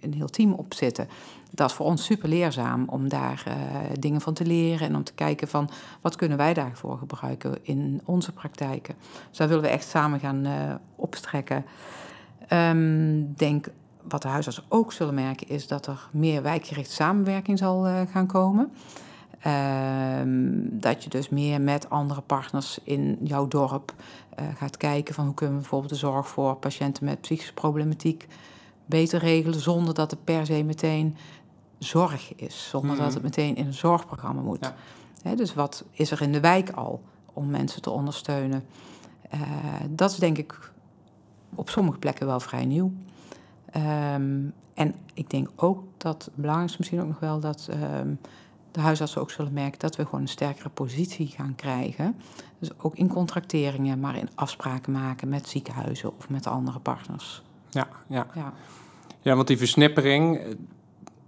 een 0.01 0.15
heel 0.15 0.29
team 0.29 0.53
op 0.53 0.75
zitten. 0.75 1.09
Dat 1.51 1.71
is 1.71 1.77
voor 1.77 1.87
ons 1.87 2.05
super 2.05 2.29
leerzaam 2.29 2.85
om 2.89 3.09
daar 3.09 3.45
uh, 3.49 3.55
dingen 3.99 4.21
van 4.21 4.35
te 4.35 4.47
leren 4.47 4.89
en 4.89 4.97
om 4.97 5.05
te 5.05 5.15
kijken 5.15 5.49
van 5.49 5.71
wat 6.01 6.17
kunnen 6.17 6.37
wij 6.39 6.55
daarvoor 6.55 6.99
gebruiken 6.99 7.59
in 7.63 8.01
onze 8.05 8.33
praktijken. 8.33 8.95
Dus 9.29 9.39
daar 9.39 9.49
willen 9.49 9.63
we 9.63 9.69
echt 9.69 9.89
samen 9.89 10.21
gaan 10.21 10.47
opstrekken. 10.97 11.65
Um, 12.53 13.35
denk 13.37 13.67
wat 14.09 14.23
de 14.23 14.29
huisartsen 14.29 14.65
ook 14.69 14.93
zullen 14.93 15.15
merken 15.15 15.49
is 15.49 15.69
dat 15.69 15.87
er 15.87 16.09
meer 16.13 16.43
wijkgerichte 16.43 16.95
samenwerking 16.95 17.59
zal 17.59 17.87
gaan 18.11 18.27
komen. 18.27 18.73
Ehm, 19.45 20.59
dat 20.71 21.05
je 21.05 21.11
dus 21.11 21.29
meer 21.29 21.61
met 21.61 21.91
andere 21.91 22.21
partners 22.21 22.79
in 22.83 23.19
jouw 23.23 23.49
dorp 23.49 23.95
uh, 24.41 24.47
gaat 24.57 24.77
kijken 24.77 25.15
van 25.15 25.25
hoe 25.25 25.35
kunnen 25.35 25.55
we 25.55 25.61
bijvoorbeeld 25.61 25.93
de 25.93 25.99
zorg 25.99 26.29
voor 26.29 26.57
patiënten 26.57 27.05
met 27.05 27.21
psychische 27.21 27.55
problematiek 27.55 28.27
beter 28.87 29.19
regelen 29.19 29.61
zonder 29.61 29.95
dat 29.95 30.11
het 30.11 30.25
per 30.25 30.47
se 30.47 30.63
meteen 30.63 31.17
zorg 31.79 32.35
is, 32.35 32.69
zonder 32.69 32.97
dat 32.97 33.15
het 33.15 33.23
meteen 33.23 33.57
in 33.57 33.67
een 33.67 33.73
zorgprogramma 33.75 34.43
moet. 34.43 34.73
Ja. 35.23 35.35
dus 35.35 35.55
wat 35.55 35.85
is 35.91 36.11
er 36.11 36.23
in 36.23 36.33
de 36.33 36.41
wijk 36.41 36.71
al 36.71 37.03
om 37.33 37.51
mensen 37.51 37.83
te 37.83 37.91
ondersteunen? 37.91 38.65
Uh, 39.35 39.41
dat 39.91 40.11
is 40.11 40.17
denk 40.17 40.39
ik 40.39 40.73
op 41.55 41.71
sommige 41.71 41.99
plekken 41.99 42.27
wel 42.27 42.41
vrij 42.41 42.65
nieuw. 42.65 42.93
Um, 43.77 44.53
en 44.75 44.95
ik 45.15 45.31
denk 45.31 45.49
ook 45.57 45.85
dat 45.97 46.25
het 46.25 46.35
belangrijkste 46.37 46.79
misschien 46.79 47.01
ook 47.01 47.07
nog 47.07 47.21
wel 47.21 47.41
dat 47.41 47.69
um, 48.01 48.19
de 48.75 48.81
huisartsen 48.81 49.21
ook 49.21 49.31
zullen 49.31 49.53
merken 49.53 49.79
dat 49.79 49.97
we 49.97 50.05
gewoon 50.05 50.21
een 50.21 50.29
sterkere 50.29 50.69
positie 50.69 51.27
gaan 51.27 51.55
krijgen. 51.55 52.17
Dus 52.59 52.71
ook 52.79 52.97
in 52.97 53.09
contracteringen, 53.09 54.01
maar 54.01 54.17
in 54.17 54.29
afspraken 54.35 54.93
maken 54.93 55.29
met 55.29 55.49
ziekenhuizen 55.49 56.17
of 56.17 56.29
met 56.29 56.47
andere 56.47 56.79
partners. 56.79 57.43
Ja, 57.71 57.89
ja. 58.07 58.27
ja. 58.35 58.53
ja 59.21 59.35
want 59.35 59.47
die 59.47 59.59
versnippering, 59.59 60.39
eh, 60.39 60.55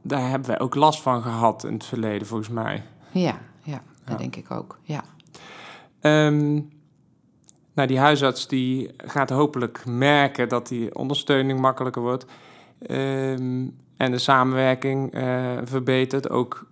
daar 0.02 0.28
hebben 0.28 0.48
wij 0.48 0.60
ook 0.60 0.74
last 0.74 1.02
van 1.02 1.22
gehad 1.22 1.64
in 1.64 1.72
het 1.72 1.84
verleden, 1.84 2.26
volgens 2.26 2.48
mij. 2.48 2.82
Ja, 3.10 3.38
ja 3.62 3.80
dat 4.04 4.18
denk 4.18 4.36
ik 4.36 4.50
ook. 4.50 4.78
Ja. 4.82 5.04
Um, 6.00 6.68
nou, 7.74 7.88
die 7.88 7.98
huisarts 7.98 8.48
die 8.48 8.90
gaat 8.96 9.30
hopelijk 9.30 9.84
merken 9.84 10.48
dat 10.48 10.68
die 10.68 10.94
ondersteuning 10.94 11.60
makkelijker 11.60 12.02
wordt. 12.02 12.26
Um, 12.90 13.76
en 13.96 14.10
de 14.10 14.18
samenwerking 14.18 15.14
uh, 15.14 15.58
verbetert. 15.64 16.30
Ook 16.30 16.66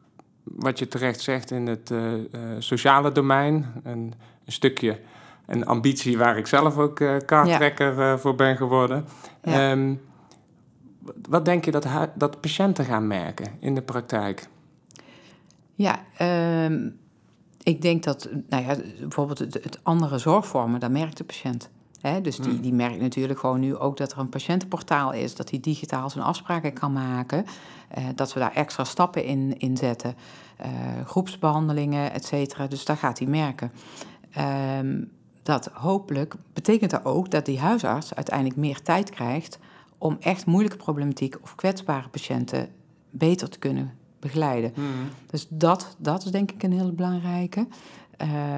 wat 0.45 0.79
je 0.79 0.89
terecht 0.89 1.21
zegt 1.21 1.51
in 1.51 1.67
het 1.67 1.91
uh, 1.91 2.13
uh, 2.13 2.21
sociale 2.59 3.13
domein. 3.13 3.67
Een, 3.83 4.15
een, 4.45 4.53
stukje 4.53 4.99
een 5.47 5.67
ambitie 5.67 6.19
waar 6.19 6.39
ik 6.39 6.47
zelf 6.47 6.79
ook 6.79 7.01
uh, 7.01 7.17
kaarttrekker 7.27 8.19
voor 8.19 8.35
ben 8.35 8.57
geworden. 8.57 9.05
Ja. 9.43 9.71
Um, 9.71 10.01
wat 11.29 11.45
denk 11.45 11.65
je 11.65 11.71
dat, 11.71 11.87
dat 12.15 12.41
patiënten 12.41 12.85
gaan 12.85 13.07
merken 13.07 13.47
in 13.61 13.75
de 13.75 13.83
praktijk? 13.83 14.49
Ja, 15.75 16.05
um, 16.67 16.99
ik 17.63 17.83
denk 17.83 18.03
dat, 18.03 18.29
nou 18.49 18.65
ja, 18.65 18.77
bijvoorbeeld 19.01 19.39
het, 19.39 19.55
het 19.55 19.79
andere 19.83 20.19
zorgvormen, 20.19 20.81
daar 20.81 20.91
merkt 20.91 21.17
de 21.17 21.25
patiënt. 21.25 21.71
He, 22.11 22.21
dus 22.21 22.37
die, 22.37 22.53
hmm. 22.53 22.61
die 22.61 22.73
merkt 22.73 23.01
natuurlijk 23.01 23.39
gewoon 23.39 23.61
nu 23.61 23.77
ook 23.77 23.97
dat 23.97 24.13
er 24.13 24.19
een 24.19 24.29
patiëntenportaal 24.29 25.13
is, 25.13 25.35
dat 25.35 25.51
hij 25.51 25.61
digitaal 25.61 26.11
zijn 26.11 26.25
afspraken 26.25 26.73
kan 26.73 26.93
maken, 26.93 27.45
uh, 27.99 28.05
dat 28.15 28.33
we 28.33 28.41
daar 28.41 28.53
extra 28.53 28.85
stappen 28.85 29.25
in, 29.25 29.59
in 29.59 29.77
zetten, 29.77 30.15
uh, 30.61 30.67
groepsbehandelingen, 31.07 32.13
et 32.13 32.25
cetera. 32.25 32.67
Dus 32.67 32.85
daar 32.85 32.97
gaat 32.97 33.19
hij 33.19 33.29
merken. 33.29 33.73
Um, 34.79 35.11
dat 35.43 35.71
hopelijk 35.73 36.35
betekent 36.53 36.91
dat 36.91 37.05
ook 37.05 37.31
dat 37.31 37.47
die 37.47 37.59
huisarts 37.59 38.15
uiteindelijk 38.15 38.57
meer 38.57 38.83
tijd 38.83 39.11
krijgt 39.11 39.59
om 39.99 40.17
echt 40.21 40.47
moeilijke 40.47 40.77
problematiek 40.77 41.37
of 41.43 41.55
kwetsbare 41.55 42.09
patiënten 42.09 42.69
beter 43.11 43.49
te 43.49 43.59
kunnen 43.59 43.93
begeleiden. 44.19 44.73
Mhm. 44.75 44.89
Dus 45.31 45.47
dat, 45.51 45.97
dat 45.99 46.25
is 46.25 46.31
denk 46.31 46.51
ik 46.53 46.63
een 46.63 46.73
hele 46.73 46.93
belangrijke. 46.93 47.67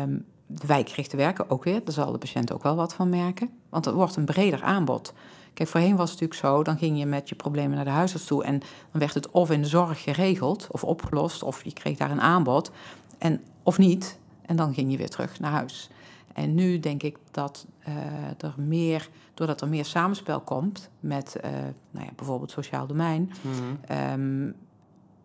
Um, 0.03 0.25
de 0.27 0.36
wijkgerichte 0.47 1.17
werken 1.17 1.51
ook 1.51 1.65
weer, 1.65 1.85
daar 1.85 1.95
zal 1.95 2.13
de 2.13 2.19
patiënt 2.19 2.53
ook 2.53 2.63
wel 2.63 2.77
wat 2.77 2.95
van 2.95 3.09
merken. 3.09 3.51
Want 3.69 3.87
er 3.87 3.95
wordt 3.95 4.17
een 4.17 4.25
breder 4.25 4.63
aanbod. 4.63 5.13
Kijk, 5.55 5.69
voorheen 5.69 5.97
was 5.97 6.11
het 6.11 6.21
natuurlijk 6.21 6.49
zo, 6.49 6.63
dan 6.63 6.79
ging 6.79 6.99
je 6.99 7.07
met 7.07 7.29
je 7.29 7.35
problemen 7.35 7.77
naar 7.77 7.85
de 7.85 7.91
huisarts 7.91 8.27
toe... 8.27 8.45
en 8.45 8.59
dan 8.91 9.01
werd 9.01 9.15
het 9.15 9.31
of 9.31 9.51
in 9.51 9.63
de 9.63 9.69
zorg 9.69 10.03
geregeld 10.03 10.69
of 10.71 10.85
opgelost... 10.85 11.43
of 11.43 11.65
je 11.65 11.73
kreeg 11.73 11.97
daar 11.97 12.11
een 12.11 12.21
aanbod, 12.21 12.71
en, 13.19 13.43
of 13.63 13.79
niet. 13.79 14.19
En 14.43 14.57
dan 14.57 14.75
ging 14.75 14.91
je 14.91 14.97
weer 14.97 15.09
terug 15.09 15.41
naar 15.41 15.51
huis. 15.51 15.91
En 16.33 16.55
nu 16.55 16.81
denk 16.81 17.03
ik 17.03 17.17
dat 17.31 17.67
uh, 17.89 17.95
er 18.39 18.55
meer, 18.57 19.09
doordat 19.35 19.61
er 19.61 19.69
meer 19.69 19.85
samenspel 19.85 20.41
komt 20.41 20.91
met 21.01 21.37
uh, 21.45 21.51
nou 21.91 22.07
ja, 22.07 22.13
bijvoorbeeld 22.17 22.51
sociaal 22.51 22.87
domein, 22.87 23.33
mm 23.41 24.55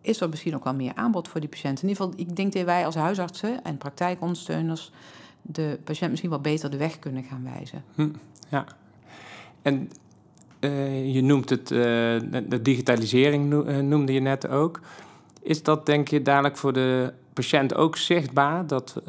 is 0.02 0.20
er 0.20 0.28
misschien 0.28 0.54
ook 0.54 0.64
wel 0.64 0.74
meer 0.74 0.94
aanbod 0.94 1.28
voor 1.28 1.40
die 1.40 1.48
patiënt. 1.48 1.82
In 1.82 1.88
ieder 1.88 2.04
geval, 2.04 2.20
ik 2.20 2.36
denk 2.36 2.52
dat 2.52 2.64
wij 2.64 2.84
als 2.84 2.94
huisartsen 2.94 3.64
en 3.64 3.78
praktijkondersteuners 3.78 4.90
de 5.42 5.78
patiënt 5.84 6.10
misschien 6.10 6.30
wel 6.30 6.40
beter 6.40 6.70
de 6.70 6.76
weg 6.76 6.98
kunnen 6.98 7.22
gaan 7.22 7.48
wijzen. 7.54 7.84
Hm, 7.94 8.08
ja. 8.48 8.64
En 9.62 9.90
uh, 10.60 11.14
je 11.14 11.22
noemt 11.22 11.50
het, 11.50 11.70
uh, 11.70 11.78
de 12.48 12.60
digitalisering 12.62 13.66
eh, 13.66 13.78
noemde 13.78 14.12
je 14.12 14.20
net 14.20 14.48
ook. 14.48 14.80
Is 15.42 15.62
dat 15.62 15.86
denk 15.86 16.08
je 16.08 16.22
dadelijk 16.22 16.56
voor 16.56 16.72
de 16.72 17.12
patiënt 17.32 17.74
ook 17.74 17.96
zichtbaar? 17.96 18.66
Dat 18.66 19.02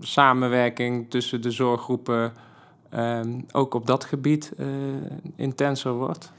samenwerking 0.00 1.10
tussen 1.10 1.42
de 1.42 1.50
zorggroepen 1.50 2.32
ehm, 2.88 3.40
ook 3.52 3.74
op 3.74 3.86
dat 3.86 4.04
gebied 4.04 4.52
intenser 5.36 5.92
wordt? 5.92 6.32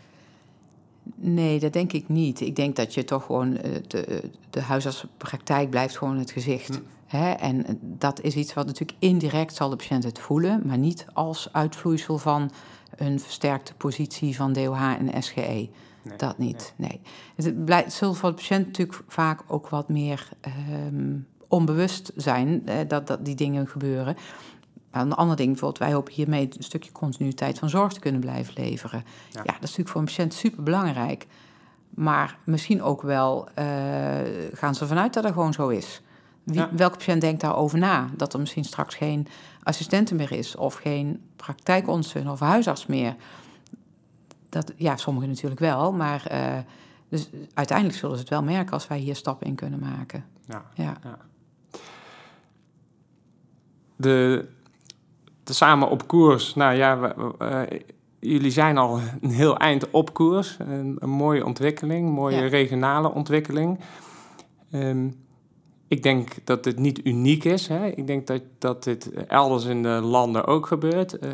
Nee, 1.15 1.59
dat 1.59 1.73
denk 1.73 1.93
ik 1.93 2.09
niet. 2.09 2.41
Ik 2.41 2.55
denk 2.55 2.75
dat 2.75 2.93
je 2.93 3.03
toch 3.03 3.25
gewoon 3.25 3.57
eh, 3.57 3.71
de, 3.87 4.29
de 4.49 4.61
huisartspraktijk 4.61 5.69
blijft 5.69 5.97
gewoon 5.97 6.17
het 6.17 6.31
gezicht. 6.31 6.75
Hm. 6.75 6.81
Hè? 7.05 7.31
En 7.31 7.79
dat 7.81 8.21
is 8.21 8.35
iets 8.35 8.53
wat 8.53 8.65
natuurlijk 8.65 8.97
indirect 8.99 9.55
zal 9.55 9.69
de 9.69 9.75
patiënt 9.75 10.03
het 10.03 10.19
voelen, 10.19 10.61
maar 10.65 10.77
niet 10.77 11.05
als 11.13 11.49
uitvloeisel 11.51 12.17
van 12.17 12.51
een 12.95 13.19
versterkte 13.19 13.73
positie 13.73 14.35
van 14.35 14.53
DOH 14.53 14.81
en 14.81 15.23
SGE. 15.23 15.41
Nee, 15.41 16.17
dat 16.17 16.37
niet, 16.37 16.73
nee. 16.75 16.89
nee. 16.89 17.01
Het, 17.35 17.65
blijft, 17.65 17.93
zult 17.93 18.17
voor 18.17 18.29
de 18.29 18.35
patiënt 18.35 18.65
natuurlijk 18.65 19.03
vaak 19.07 19.41
ook 19.47 19.69
wat 19.69 19.89
meer 19.89 20.29
um, 20.85 21.27
onbewust 21.47 22.11
zijn 22.15 22.61
eh, 22.65 22.75
dat, 22.87 23.07
dat 23.07 23.25
die 23.25 23.35
dingen 23.35 23.67
gebeuren. 23.67 24.15
Maar 24.91 25.01
een 25.01 25.13
ander 25.13 25.35
ding, 25.35 25.49
bijvoorbeeld, 25.49 25.83
wij 25.83 25.93
hopen 25.93 26.13
hiermee 26.13 26.49
een 26.57 26.63
stukje 26.63 26.91
continuïteit 26.91 27.59
van 27.59 27.69
zorg 27.69 27.93
te 27.93 27.99
kunnen 27.99 28.21
blijven 28.21 28.53
leveren. 28.53 29.03
Ja, 29.31 29.43
dat 29.43 29.53
is 29.53 29.59
natuurlijk 29.59 29.89
voor 29.89 29.99
een 29.99 30.05
patiënt 30.05 30.33
super 30.33 30.63
belangrijk. 30.63 31.27
Maar 31.89 32.37
misschien 32.43 32.81
ook 32.81 33.01
wel 33.01 33.47
uh, 33.59 33.65
gaan 34.53 34.75
ze 34.75 34.81
ervan 34.81 34.99
uit 34.99 35.13
dat 35.13 35.23
het 35.23 35.33
gewoon 35.33 35.53
zo 35.53 35.67
is. 35.67 36.01
Wie, 36.43 36.65
Welke 36.71 36.97
patiënt 36.97 37.21
denkt 37.21 37.41
daarover 37.41 37.77
na? 37.79 38.09
Dat 38.15 38.33
er 38.33 38.39
misschien 38.39 38.63
straks 38.63 38.95
geen 38.95 39.27
assistenten 39.63 40.15
meer 40.15 40.31
is, 40.31 40.55
of 40.55 40.75
geen 40.75 41.21
praktijkondersteuner 41.35 42.31
of 42.31 42.39
huisarts 42.39 42.85
meer. 42.85 43.15
Dat, 44.49 44.73
ja, 44.75 44.97
sommigen 44.97 45.29
natuurlijk 45.29 45.59
wel, 45.59 45.93
maar 45.93 46.27
uh, 46.31 46.57
dus 47.09 47.29
uiteindelijk 47.53 47.97
zullen 47.97 48.15
ze 48.15 48.21
het 48.21 48.31
wel 48.31 48.43
merken 48.43 48.73
als 48.73 48.87
wij 48.87 48.97
hier 48.97 49.15
stappen 49.15 49.47
in 49.47 49.55
kunnen 49.55 49.79
maken. 49.79 50.25
Ja. 50.47 50.65
ja. 50.73 50.97
ja. 51.03 51.17
De 53.95 54.47
samen 55.53 55.89
op 55.89 56.07
koers. 56.07 56.55
Nou 56.55 56.75
ja, 56.75 57.15
uh, 57.41 57.61
jullie 58.19 58.51
zijn 58.51 58.77
al 58.77 58.99
een 59.21 59.29
heel 59.29 59.57
eind 59.57 59.91
op 59.91 60.13
koers. 60.13 60.57
Een, 60.59 60.97
een 60.99 61.09
mooie 61.09 61.45
ontwikkeling, 61.45 62.09
mooie 62.09 62.45
regionale 62.45 63.13
ontwikkeling. 63.13 63.79
Um, 64.71 65.15
ik 65.87 66.03
denk 66.03 66.31
dat 66.43 66.65
het 66.65 66.79
niet 66.79 67.05
uniek 67.05 67.43
is. 67.43 67.67
Hè? 67.67 67.87
Ik 67.87 68.07
denk 68.07 68.27
dat, 68.27 68.41
dat 68.57 68.83
dit 68.83 69.25
elders 69.27 69.65
in 69.65 69.83
de 69.83 69.89
landen 69.89 70.45
ook 70.45 70.65
gebeurt. 70.67 71.13
Uh, 71.23 71.31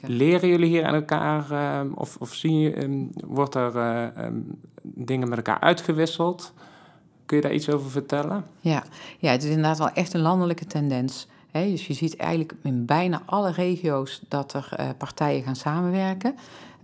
leren 0.00 0.48
jullie 0.48 0.68
hier 0.68 0.84
aan 0.84 0.94
elkaar? 0.94 1.46
Uh, 1.52 1.92
of, 1.94 2.16
of 2.20 2.34
zie 2.34 2.58
je, 2.58 2.82
um, 2.82 3.10
wordt 3.26 3.54
er 3.54 3.76
uh, 3.76 4.24
um, 4.24 4.60
dingen 4.82 5.28
met 5.28 5.36
elkaar 5.36 5.60
uitgewisseld? 5.60 6.52
Kun 7.26 7.36
je 7.36 7.42
daar 7.42 7.52
iets 7.52 7.70
over 7.70 7.90
vertellen? 7.90 8.44
Ja, 8.60 8.84
ja 9.18 9.30
het 9.30 9.42
is 9.42 9.48
inderdaad 9.48 9.78
wel 9.78 9.90
echt 9.90 10.14
een 10.14 10.20
landelijke 10.20 10.66
tendens 10.66 11.28
dus 11.64 11.86
je 11.86 11.94
ziet 11.94 12.16
eigenlijk 12.16 12.54
in 12.62 12.84
bijna 12.84 13.22
alle 13.26 13.50
regio's 13.50 14.22
dat 14.28 14.52
er 14.52 14.70
uh, 14.80 14.88
partijen 14.98 15.42
gaan 15.42 15.56
samenwerken. 15.56 16.34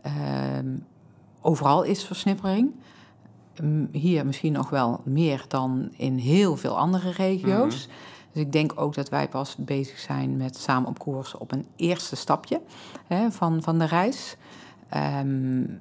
Ehm, 0.02 0.66
overal 1.40 1.82
is 1.82 2.04
versnippering. 2.04 2.74
hier 3.90 4.26
misschien 4.26 4.52
nog 4.52 4.70
wel 4.70 5.00
meer 5.04 5.44
dan 5.48 5.88
in 5.96 6.16
heel 6.16 6.56
veel 6.56 6.78
andere 6.78 7.10
regio's. 7.10 7.86
Mhm. 7.86 7.96
Dus 8.32 8.42
ik 8.42 8.52
denk 8.52 8.72
ook 8.80 8.94
dat 8.94 9.08
wij 9.08 9.28
pas 9.28 9.56
bezig 9.56 9.98
zijn 9.98 10.36
met 10.36 10.56
samen 10.56 10.88
op 10.88 10.98
koers 10.98 11.36
op 11.36 11.52
een 11.52 11.66
eerste 11.76 12.16
stapje 12.16 12.60
van, 13.30 13.62
van 13.62 13.78
de 13.78 13.84
reis. 13.84 14.36
Um, 15.20 15.80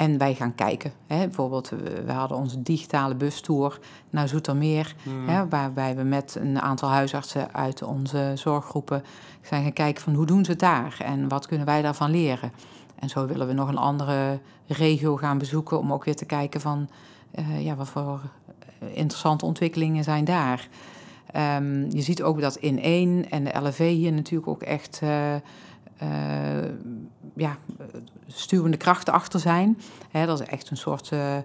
en 0.00 0.18
wij 0.18 0.34
gaan 0.34 0.54
kijken. 0.54 0.92
Hè. 1.06 1.16
Bijvoorbeeld, 1.16 1.68
we 2.06 2.12
hadden 2.12 2.36
onze 2.36 2.62
digitale 2.62 3.14
bustour 3.14 3.78
naar 4.10 4.28
Zoetermeer. 4.28 4.94
Hmm. 5.02 5.28
Hè, 5.28 5.48
waarbij 5.48 5.96
we 5.96 6.02
met 6.02 6.36
een 6.40 6.60
aantal 6.60 6.88
huisartsen 6.88 7.54
uit 7.54 7.82
onze 7.82 8.32
zorggroepen 8.34 9.02
zijn 9.42 9.62
gaan 9.62 9.72
kijken 9.72 10.02
van 10.02 10.14
hoe 10.14 10.26
doen 10.26 10.44
ze 10.44 10.50
het 10.50 10.60
daar 10.60 10.96
en 11.04 11.28
wat 11.28 11.46
kunnen 11.46 11.66
wij 11.66 11.82
daarvan 11.82 12.10
leren. 12.10 12.52
En 12.98 13.08
zo 13.08 13.26
willen 13.26 13.46
we 13.46 13.52
nog 13.52 13.68
een 13.68 13.76
andere 13.76 14.40
regio 14.66 15.16
gaan 15.16 15.38
bezoeken 15.38 15.78
om 15.78 15.92
ook 15.92 16.04
weer 16.04 16.16
te 16.16 16.24
kijken 16.24 16.60
van 16.60 16.88
uh, 17.38 17.64
ja, 17.64 17.74
wat 17.74 17.88
voor 17.88 18.20
interessante 18.92 19.44
ontwikkelingen 19.44 20.04
zijn 20.04 20.24
daar. 20.24 20.68
Um, 21.36 21.90
je 21.90 22.02
ziet 22.02 22.22
ook 22.22 22.40
dat 22.40 22.56
in 22.56 22.82
één 22.82 23.30
en 23.30 23.44
de 23.44 23.58
LV 23.62 23.78
hier 23.78 24.12
natuurlijk 24.12 24.48
ook 24.48 24.62
echt 24.62 25.00
uh, 25.04 25.34
uh, 25.34 26.10
ja, 27.36 27.56
stuwende 28.26 28.76
krachten 28.76 29.12
achter 29.12 29.40
zijn. 29.40 29.78
Dat 30.12 30.40
is 30.40 30.46
echt 30.46 30.70
een 30.70 30.76
soort 30.76 31.10
uh, 31.10 31.36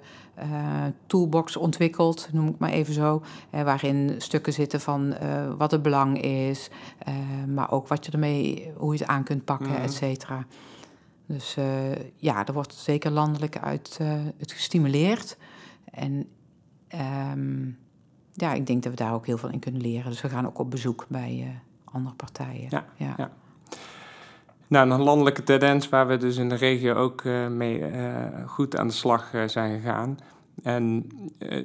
toolbox 1.08 1.56
ontwikkeld, 1.56 2.30
noem 2.32 2.48
ik 2.48 2.58
maar 2.58 2.70
even 2.70 2.94
zo. 2.94 3.22
waarin 3.50 4.16
stukken 4.18 4.54
zitten 4.54 4.82
van 4.82 5.16
wat 5.58 5.72
het 5.72 5.82
belang 5.82 6.22
is, 6.22 6.70
maar 7.48 7.72
ook 7.72 7.88
wat 7.88 8.06
je 8.06 8.12
ermee, 8.12 8.72
hoe 8.76 8.94
je 8.94 9.00
het 9.00 9.08
aan 9.08 9.24
kunt 9.24 9.46
pakken, 9.46 9.70
mm. 9.70 9.76
et 9.76 9.94
cetera. 9.94 10.46
Dus 11.26 11.56
ja, 12.16 12.46
er 12.46 12.54
wordt 12.54 12.74
zeker 12.74 13.12
landelijk 13.12 13.58
uit 13.58 14.00
het 14.38 14.52
gestimuleerd. 14.52 15.38
En 15.92 16.28
ehm, 16.88 17.66
ja, 18.34 18.54
ik 18.54 18.68
denk 18.68 18.84
dat 18.84 18.92
we 18.92 18.98
daar 18.98 19.14
ook 19.14 19.26
heel 19.26 19.38
veel 19.38 19.50
in 19.50 19.60
kunnen 19.60 19.82
leren. 19.82 20.12
Dus 20.12 20.22
we 20.22 20.30
gaan 20.30 20.46
ook 20.46 20.60
op 20.60 20.72
bezoek 20.72 21.06
bij 21.10 21.62
andere 21.84 22.16
partijen. 22.16 22.68
ja. 22.70 22.86
ja. 23.18 23.32
Nou, 24.68 24.92
een 24.92 25.02
landelijke 25.02 25.44
tendens 25.44 25.90
waar 25.90 26.08
we 26.08 26.18
dus 26.18 26.38
in 26.38 26.50
de 26.50 26.56
regio 26.56 26.94
ook 26.94 27.22
uh, 27.22 27.48
mee 27.48 27.80
uh, 27.80 28.16
goed 28.46 28.78
aan 28.78 28.88
de 28.88 28.94
slag 28.94 29.34
uh, 29.34 29.48
zijn 29.48 29.82
gegaan. 29.82 30.20
En 30.64 31.10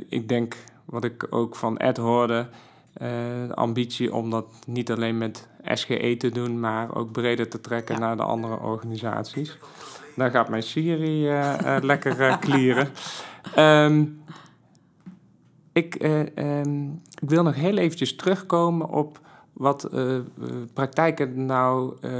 ik 0.08 0.28
denk, 0.28 0.56
wat 0.84 1.04
ik 1.04 1.26
ook 1.30 1.56
van 1.56 1.78
Ed 1.78 1.96
hoorde, 1.96 2.48
de 2.92 3.54
ambitie 3.54 4.14
om 4.14 4.30
dat 4.30 4.46
niet 4.66 4.90
alleen 4.90 5.18
met 5.18 5.48
SGE 5.64 6.14
te 6.18 6.28
doen, 6.30 6.60
maar 6.60 6.94
ook 6.94 7.12
breder 7.12 7.48
te 7.48 7.60
trekken 7.60 7.94
ja. 7.94 8.00
naar 8.00 8.16
de 8.16 8.22
andere 8.22 8.58
organisaties. 8.58 9.58
Daar 10.16 10.30
gaat 10.30 10.48
mijn 10.48 10.62
Siri 10.62 11.28
lekker 11.80 12.38
klieren. 12.46 12.88
Um, 13.58 14.22
ik, 15.72 16.02
um, 16.36 17.02
ik 17.20 17.28
wil 17.28 17.42
nog 17.42 17.54
heel 17.54 17.76
eventjes 17.76 18.16
terugkomen 18.16 18.88
op 18.88 19.20
wat 19.60 19.88
uh, 19.94 20.18
praktijken 20.72 21.46
nou 21.46 21.96
uh, 22.00 22.12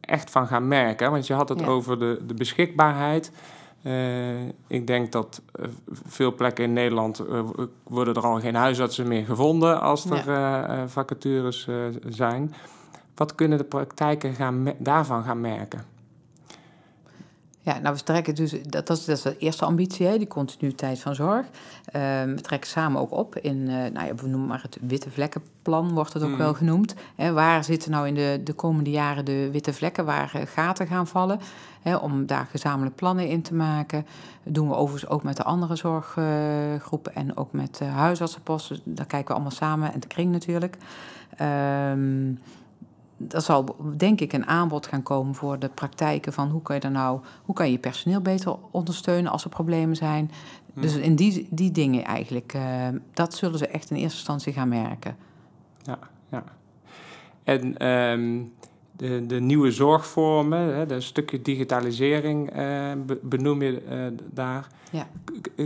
echt 0.00 0.30
van 0.30 0.46
gaan 0.46 0.68
merken. 0.68 1.10
Want 1.10 1.26
je 1.26 1.34
had 1.34 1.48
het 1.48 1.66
over 1.66 1.98
de, 1.98 2.20
de 2.26 2.34
beschikbaarheid. 2.34 3.32
Uh, 3.82 4.46
ik 4.66 4.86
denk 4.86 5.12
dat 5.12 5.42
veel 6.04 6.34
plekken 6.34 6.64
in 6.64 6.72
Nederland 6.72 7.22
worden 7.82 8.14
er 8.14 8.22
al 8.22 8.40
geen 8.40 8.54
huisartsen 8.54 9.08
meer 9.08 9.24
gevonden 9.24 9.80
als 9.80 10.10
er 10.10 10.88
vacatures 10.88 11.68
zijn. 12.08 12.54
Wat 13.14 13.34
kunnen 13.34 13.58
de 13.58 13.64
praktijken 13.64 14.34
gaan 14.34 14.72
daarvan 14.78 15.22
gaan 15.22 15.40
merken? 15.40 15.97
Ja, 17.68 17.78
nou, 17.78 17.94
we 17.94 18.02
trekken 18.02 18.34
dus, 18.34 18.50
dat, 18.50 18.86
dat, 18.86 18.98
is, 18.98 19.04
dat 19.04 19.16
is 19.16 19.22
de 19.22 19.36
eerste 19.38 19.64
ambitie, 19.64 20.06
hè, 20.06 20.18
die 20.18 20.26
continuïteit 20.26 21.00
van 21.00 21.14
zorg. 21.14 21.46
Ehm, 21.84 22.34
we 22.34 22.40
trekken 22.40 22.70
samen 22.70 23.00
ook 23.00 23.10
op 23.10 23.36
in, 23.36 23.56
uh, 23.56 23.68
nou 23.68 24.06
ja, 24.06 24.14
we 24.14 24.28
noemen 24.28 24.48
maar 24.48 24.62
het 24.62 24.78
witte 24.80 25.10
vlekkenplan, 25.10 25.92
wordt 25.92 26.12
het 26.12 26.22
ook 26.22 26.28
mm. 26.28 26.36
wel 26.36 26.54
genoemd. 26.54 26.94
Hè, 27.14 27.32
waar 27.32 27.64
zitten 27.64 27.90
nou 27.90 28.06
in 28.06 28.14
de, 28.14 28.40
de 28.44 28.52
komende 28.52 28.90
jaren 28.90 29.24
de 29.24 29.50
witte 29.50 29.72
vlekken, 29.72 30.04
waar 30.04 30.32
uh, 30.36 30.42
gaten 30.46 30.86
gaan 30.86 31.06
vallen? 31.06 31.40
Hè, 31.82 31.96
om 31.96 32.26
daar 32.26 32.48
gezamenlijk 32.50 32.96
plannen 32.96 33.28
in 33.28 33.42
te 33.42 33.54
maken. 33.54 34.06
Dat 34.42 34.54
doen 34.54 34.68
we 34.68 34.74
overigens 34.74 35.10
ook 35.10 35.22
met 35.22 35.36
de 35.36 35.44
andere 35.44 35.76
zorggroepen 35.76 37.14
en 37.14 37.36
ook 37.36 37.52
met 37.52 37.80
uh, 37.82 37.94
huisartsenposten. 37.94 38.80
Daar 38.84 39.06
kijken 39.06 39.28
we 39.28 39.34
allemaal 39.34 39.50
samen 39.50 39.92
en 39.92 40.00
de 40.00 40.06
kring 40.06 40.32
natuurlijk. 40.32 40.76
Um, 41.40 42.38
er 43.30 43.40
zal 43.40 43.76
denk 43.96 44.20
ik 44.20 44.32
een 44.32 44.46
aanbod 44.46 44.86
gaan 44.86 45.02
komen 45.02 45.34
voor 45.34 45.58
de 45.58 45.68
praktijken 45.68 46.32
van 46.32 46.48
hoe 46.48 46.62
kan 46.62 46.74
je 46.74 46.80
dan 46.80 46.92
nou, 46.92 47.20
hoe 47.44 47.54
kan 47.54 47.66
je 47.66 47.72
je 47.72 47.78
personeel 47.78 48.20
beter 48.20 48.56
ondersteunen 48.70 49.32
als 49.32 49.44
er 49.44 49.50
problemen 49.50 49.96
zijn. 49.96 50.30
Hmm. 50.72 50.82
Dus 50.82 50.94
in 50.94 51.16
die, 51.16 51.46
die 51.50 51.70
dingen 51.70 52.04
eigenlijk, 52.04 52.54
uh, 52.54 52.88
dat 53.12 53.34
zullen 53.34 53.58
ze 53.58 53.66
echt 53.66 53.90
in 53.90 53.96
eerste 53.96 54.18
instantie 54.18 54.52
gaan 54.52 54.68
merken. 54.68 55.16
Ja, 55.82 55.98
ja. 56.30 56.44
En 57.44 57.86
um, 57.88 58.52
de, 58.98 59.26
de 59.26 59.40
nieuwe 59.40 59.70
zorgvormen, 59.70 60.74
hè, 60.74 60.86
de 60.86 61.00
stukje 61.00 61.42
digitalisering 61.42 62.56
uh, 62.56 62.92
benoem 63.22 63.62
je 63.62 63.82
uh, 63.90 64.18
daar. 64.30 64.66
Ja. 64.90 65.06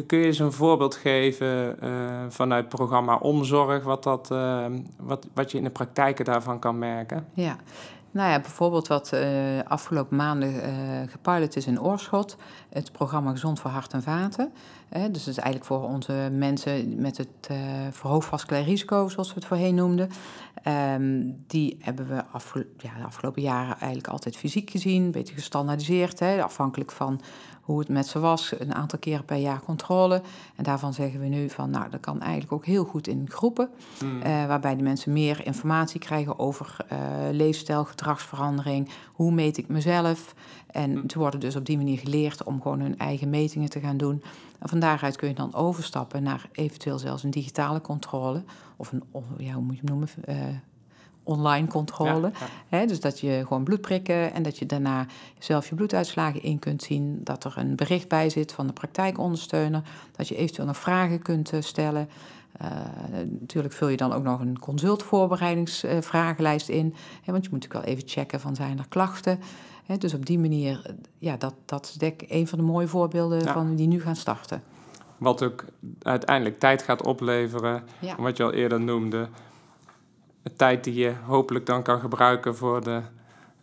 Kun 0.06 0.18
je 0.18 0.24
eens 0.24 0.38
een 0.38 0.52
voorbeeld 0.52 0.94
geven 0.94 1.76
uh, 1.82 1.90
vanuit 2.28 2.64
het 2.64 2.74
programma 2.74 3.16
Omzorg, 3.16 3.84
wat, 3.84 4.02
dat, 4.02 4.28
wat, 4.96 5.26
wat 5.34 5.50
je 5.50 5.58
in 5.58 5.64
de 5.64 5.70
praktijken 5.70 6.24
daarvan 6.24 6.58
kan 6.58 6.78
merken? 6.78 7.26
Ja, 7.34 7.56
nou 8.10 8.30
ja, 8.30 8.40
bijvoorbeeld 8.40 8.88
wat 8.88 9.10
uh, 9.14 9.20
afgelopen 9.68 10.16
maanden 10.16 10.54
uh, 10.54 10.62
gepilot 11.06 11.56
is 11.56 11.66
in 11.66 11.80
Oorschot. 11.80 12.36
Het 12.68 12.92
programma 12.92 13.30
Gezond 13.30 13.60
voor 13.60 13.70
Hart 13.70 13.92
en 13.92 14.02
Vaten. 14.02 14.52
Dus 14.92 15.24
dat 15.24 15.26
is 15.26 15.38
eigenlijk 15.38 15.64
voor 15.64 15.82
onze 15.82 16.28
mensen 16.32 17.00
met 17.00 17.16
het 17.16 17.48
uh, 17.50 17.58
verhoogd 17.90 18.28
vasculair 18.28 18.64
risico, 18.64 19.08
zoals 19.08 19.28
we 19.28 19.34
het 19.34 19.44
voorheen 19.44 19.74
noemden. 19.74 20.10
Um, 20.98 21.44
die 21.46 21.76
hebben 21.80 22.08
we 22.08 22.14
ja, 22.78 22.96
de 22.98 23.04
afgelopen 23.04 23.42
jaren 23.42 23.76
eigenlijk 23.78 24.08
altijd 24.08 24.36
fysiek 24.36 24.70
gezien. 24.70 25.02
Een 25.02 25.10
beetje 25.10 25.34
gestandaardiseerd, 25.34 26.18
hè, 26.18 26.42
afhankelijk 26.42 26.92
van 26.92 27.20
hoe 27.62 27.78
het 27.78 27.88
met 27.88 28.06
ze 28.06 28.18
was. 28.18 28.54
Een 28.58 28.74
aantal 28.74 28.98
keren 28.98 29.24
per 29.24 29.36
jaar 29.36 29.60
controle. 29.60 30.22
En 30.56 30.64
daarvan 30.64 30.94
zeggen 30.94 31.20
we 31.20 31.26
nu 31.26 31.50
van, 31.50 31.70
nou, 31.70 31.90
dat 31.90 32.00
kan 32.00 32.20
eigenlijk 32.20 32.52
ook 32.52 32.66
heel 32.66 32.84
goed 32.84 33.06
in 33.06 33.26
groepen. 33.30 33.68
Mm. 34.04 34.16
Uh, 34.16 34.46
waarbij 34.46 34.76
de 34.76 34.82
mensen 34.82 35.12
meer 35.12 35.46
informatie 35.46 36.00
krijgen 36.00 36.38
over 36.38 36.76
uh, 36.92 36.98
leefstijl, 37.30 37.84
gedragsverandering. 37.84 38.88
Hoe 39.12 39.32
meet 39.32 39.56
ik 39.56 39.68
mezelf? 39.68 40.34
En 40.66 40.90
mm. 40.90 41.10
ze 41.10 41.18
worden 41.18 41.40
dus 41.40 41.56
op 41.56 41.66
die 41.66 41.76
manier 41.76 41.98
geleerd 41.98 42.42
om 42.42 42.62
gewoon 42.62 42.80
hun 42.80 42.98
eigen 42.98 43.30
metingen 43.30 43.70
te 43.70 43.80
gaan 43.80 43.96
doen. 43.96 44.22
En 44.58 44.68
van 44.68 44.78
daaruit 44.78 45.16
kun 45.16 45.28
je 45.28 45.34
dan 45.34 45.54
overstappen 45.54 46.22
naar 46.22 46.48
eventueel 46.52 46.98
zelfs 46.98 47.22
een 47.22 47.30
digitale 47.30 47.80
controle. 47.80 48.42
Of 48.76 48.92
een, 48.92 49.02
of, 49.10 49.24
ja, 49.38 49.52
hoe 49.52 49.62
moet 49.62 49.74
je 49.74 49.80
het 49.80 49.90
noemen? 49.90 50.08
Online 51.22 51.66
controle. 51.66 52.32
dus 52.86 53.00
dat 53.00 53.20
je 53.20 53.44
gewoon 53.46 53.64
bloed 53.64 53.80
prikken 53.80 54.32
en 54.32 54.42
dat 54.42 54.58
je 54.58 54.66
daarna 54.66 55.06
zelf 55.38 55.68
je 55.68 55.74
bloeduitslagen 55.74 56.42
in 56.42 56.58
kunt 56.58 56.82
zien. 56.82 57.20
Dat 57.24 57.44
er 57.44 57.54
een 57.56 57.76
bericht 57.76 58.08
bij 58.08 58.30
zit 58.30 58.52
van 58.52 58.66
de 58.66 58.72
praktijkondersteuner. 58.72 59.82
Dat 60.16 60.28
je 60.28 60.36
eventueel 60.36 60.66
nog 60.66 60.76
vragen 60.76 61.22
kunt 61.22 61.52
eh, 61.52 61.60
stellen. 61.60 62.08
Uh, 62.62 62.68
natuurlijk 63.40 63.74
vul 63.74 63.88
je 63.88 63.96
dan 63.96 64.12
ook 64.12 64.22
nog 64.22 64.40
een 64.40 64.58
consultvoorbereidingsvragenlijst 64.58 66.68
in. 66.68 66.94
Hè, 67.22 67.32
want 67.32 67.44
je 67.44 67.50
moet 67.50 67.60
natuurlijk 67.60 67.86
wel 67.86 67.94
even 67.94 68.08
checken 68.08 68.40
van 68.40 68.54
zijn 68.54 68.78
er 68.78 68.88
klachten. 68.88 69.40
Hè, 69.84 69.98
dus 69.98 70.14
op 70.14 70.26
die 70.26 70.38
manier, 70.38 70.82
eh, 70.84 70.92
ja, 71.18 71.36
dat, 71.36 71.54
dat 71.64 71.86
is 71.86 71.92
denk 71.92 72.22
ik 72.22 72.30
een 72.30 72.48
van 72.48 72.58
de 72.58 72.64
mooie 72.64 72.88
voorbeelden 72.88 73.42
van 73.42 73.74
die 73.74 73.86
nu 73.86 74.00
gaan 74.00 74.16
starten. 74.16 74.62
Wat 75.18 75.42
ook 75.42 75.64
uiteindelijk 76.02 76.58
tijd 76.58 76.82
gaat 76.82 77.06
opleveren. 77.06 77.82
Wat 78.18 78.36
je 78.36 78.42
al 78.42 78.52
eerder 78.52 78.80
noemde 78.80 79.28
tijd 80.56 80.84
die 80.84 80.94
je 80.94 81.14
hopelijk 81.24 81.66
dan 81.66 81.82
kan 81.82 82.00
gebruiken 82.00 82.56
voor 82.56 82.84
de 82.84 83.00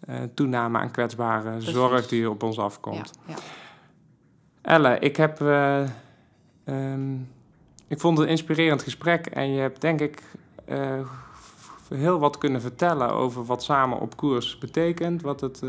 uh, 0.10 0.16
toename 0.34 0.78
aan 0.78 0.92
kwetsbare 0.92 1.62
zorg 1.62 2.08
die 2.08 2.30
op 2.30 2.44
ons 2.44 2.60
afkomt. 2.60 3.12
Ja, 3.26 3.34
ja. 3.34 3.40
Elle, 4.62 5.00
ik 5.00 5.16
heb. 5.18 5.40
Uh, 5.40 5.90
um, 6.66 7.30
ik 7.88 8.00
vond 8.00 8.18
het 8.18 8.26
een 8.26 8.32
inspirerend 8.32 8.84
gesprek 8.84 9.26
en 9.26 9.52
je 9.52 9.60
hebt 9.60 9.82
denk 9.82 10.00
ik 10.02 10.24
uh, 10.70 11.00
heel 11.90 12.20
wat 12.20 12.38
kunnen 12.38 12.62
vertellen 12.62 13.14
over 13.14 13.46
wat 13.46 13.64
samen 13.64 14.00
op 14.00 14.18
koers 14.18 14.58
betekent, 14.58 15.22
wat 15.22 15.42
het 15.42 15.64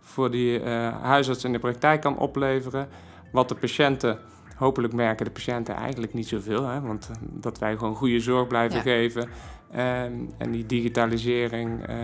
voor 0.00 0.30
die 0.30 0.62
huisarts 1.02 1.44
in 1.44 1.52
de 1.52 1.58
praktijk 1.58 2.00
kan 2.00 2.18
opleveren, 2.18 2.88
wat 3.32 3.48
de 3.48 3.54
patiënten 3.54 4.18
hopelijk 4.56 4.92
merken 4.92 5.24
de 5.24 5.30
patiënten 5.30 5.74
eigenlijk 5.74 6.14
niet 6.14 6.28
zoveel. 6.28 6.66
Hè? 6.66 6.80
Want 6.80 7.10
dat 7.20 7.58
wij 7.58 7.76
gewoon 7.76 7.94
goede 7.94 8.20
zorg 8.20 8.46
blijven 8.46 8.80
geven. 8.80 9.28
Ehm, 9.70 10.12
en 10.38 10.50
die 10.50 10.66
digitalisering, 10.66 11.88
uh, 11.90 11.96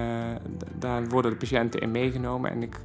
daar 0.74 1.08
worden 1.08 1.30
de 1.30 1.36
patiënten 1.36 1.80
in 1.80 1.90
meegenomen. 1.90 2.50
En 2.50 2.62
ik 2.62 2.76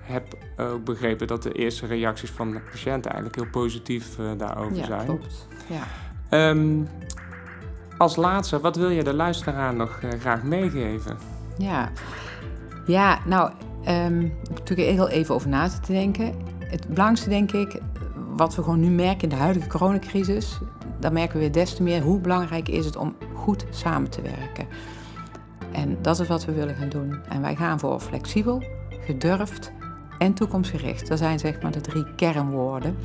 heb 0.00 0.36
ook 0.56 0.84
begrepen 0.84 1.26
dat 1.26 1.42
de 1.42 1.52
eerste 1.52 1.86
reacties 1.86 2.30
van 2.30 2.50
de 2.50 2.60
patiënten 2.70 3.10
eigenlijk 3.10 3.42
heel 3.42 3.62
positief 3.62 4.18
uh, 4.18 4.30
daarover 4.36 4.76
ja, 4.76 4.84
zijn. 4.84 5.04
Klopt. 5.04 5.48
Ja, 5.68 6.50
um, 6.50 6.88
als 7.98 8.16
laatste, 8.16 8.60
wat 8.60 8.76
wil 8.76 8.88
je 8.88 9.04
de 9.04 9.14
luisteraar 9.14 9.74
nog 9.74 10.00
uh, 10.04 10.10
graag 10.20 10.42
meegeven? 10.42 11.18
Ja, 11.58 11.90
ja 12.86 13.18
nou, 13.26 13.52
um, 13.88 14.20
ik 14.20 14.32
heb 14.48 14.58
natuurlijk 14.58 14.88
heel 14.88 15.08
even 15.08 15.34
over 15.34 15.48
na 15.48 15.68
te 15.68 15.92
denken. 15.92 16.34
Het 16.58 16.88
belangrijkste, 16.88 17.28
denk 17.28 17.52
ik, 17.52 17.80
wat 18.38 18.54
we 18.54 18.62
gewoon 18.62 18.80
nu 18.80 18.88
merken 18.88 19.22
in 19.22 19.28
de 19.28 19.34
huidige 19.34 19.68
coronacrisis, 19.68 20.58
dan 21.00 21.12
merken 21.12 21.34
we 21.34 21.38
weer 21.38 21.52
des 21.52 21.74
te 21.74 21.82
meer 21.82 22.02
hoe 22.02 22.20
belangrijk 22.20 22.68
is 22.68 22.84
het 22.84 22.96
om 22.96 23.16
goed 23.34 23.66
samen 23.70 24.10
te 24.10 24.22
werken. 24.22 24.66
En 25.72 25.98
dat 26.02 26.20
is 26.20 26.28
wat 26.28 26.44
we 26.44 26.52
willen 26.52 26.74
gaan 26.74 26.88
doen. 26.88 27.18
En 27.28 27.40
wij 27.40 27.56
gaan 27.56 27.78
voor 27.78 28.00
flexibel, 28.00 28.62
gedurfd 29.00 29.72
en 30.18 30.34
toekomstgericht. 30.34 31.08
Dat 31.08 31.18
zijn 31.18 31.38
zeg 31.38 31.62
maar 31.62 31.72
de 31.72 31.80
drie 31.80 32.14
kernwoorden. 32.16 32.96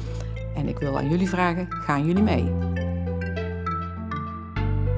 En 0.56 0.68
ik 0.68 0.80
wil 0.80 0.98
aan 0.98 1.10
jullie 1.10 1.30
vragen, 1.30 1.68
gaan 1.70 2.06
jullie 2.06 2.24
mee? 2.24 2.52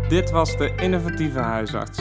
Dit 0.07 0.31
was 0.31 0.57
de 0.57 0.75
innovatieve 0.75 1.39
huisarts. 1.39 1.99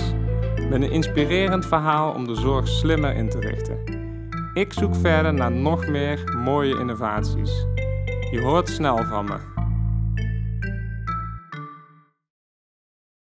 Met 0.71 0.83
een 0.83 0.91
inspirerend 0.91 1.67
verhaal 1.67 2.13
om 2.13 2.27
de 2.27 2.35
zorg 2.35 2.69
slimmer 2.69 3.15
in 3.15 3.29
te 3.29 3.39
richten. 3.39 3.79
Ik 4.55 4.73
zoek 4.73 4.95
verder 4.95 5.35
naar 5.35 5.53
nog 5.53 5.87
meer 5.87 6.39
mooie 6.45 6.79
innovaties. 6.79 7.67
Je 8.35 8.41
hoort 8.41 8.69
snel 8.69 9.05
van 9.05 9.25
me. 9.25 9.54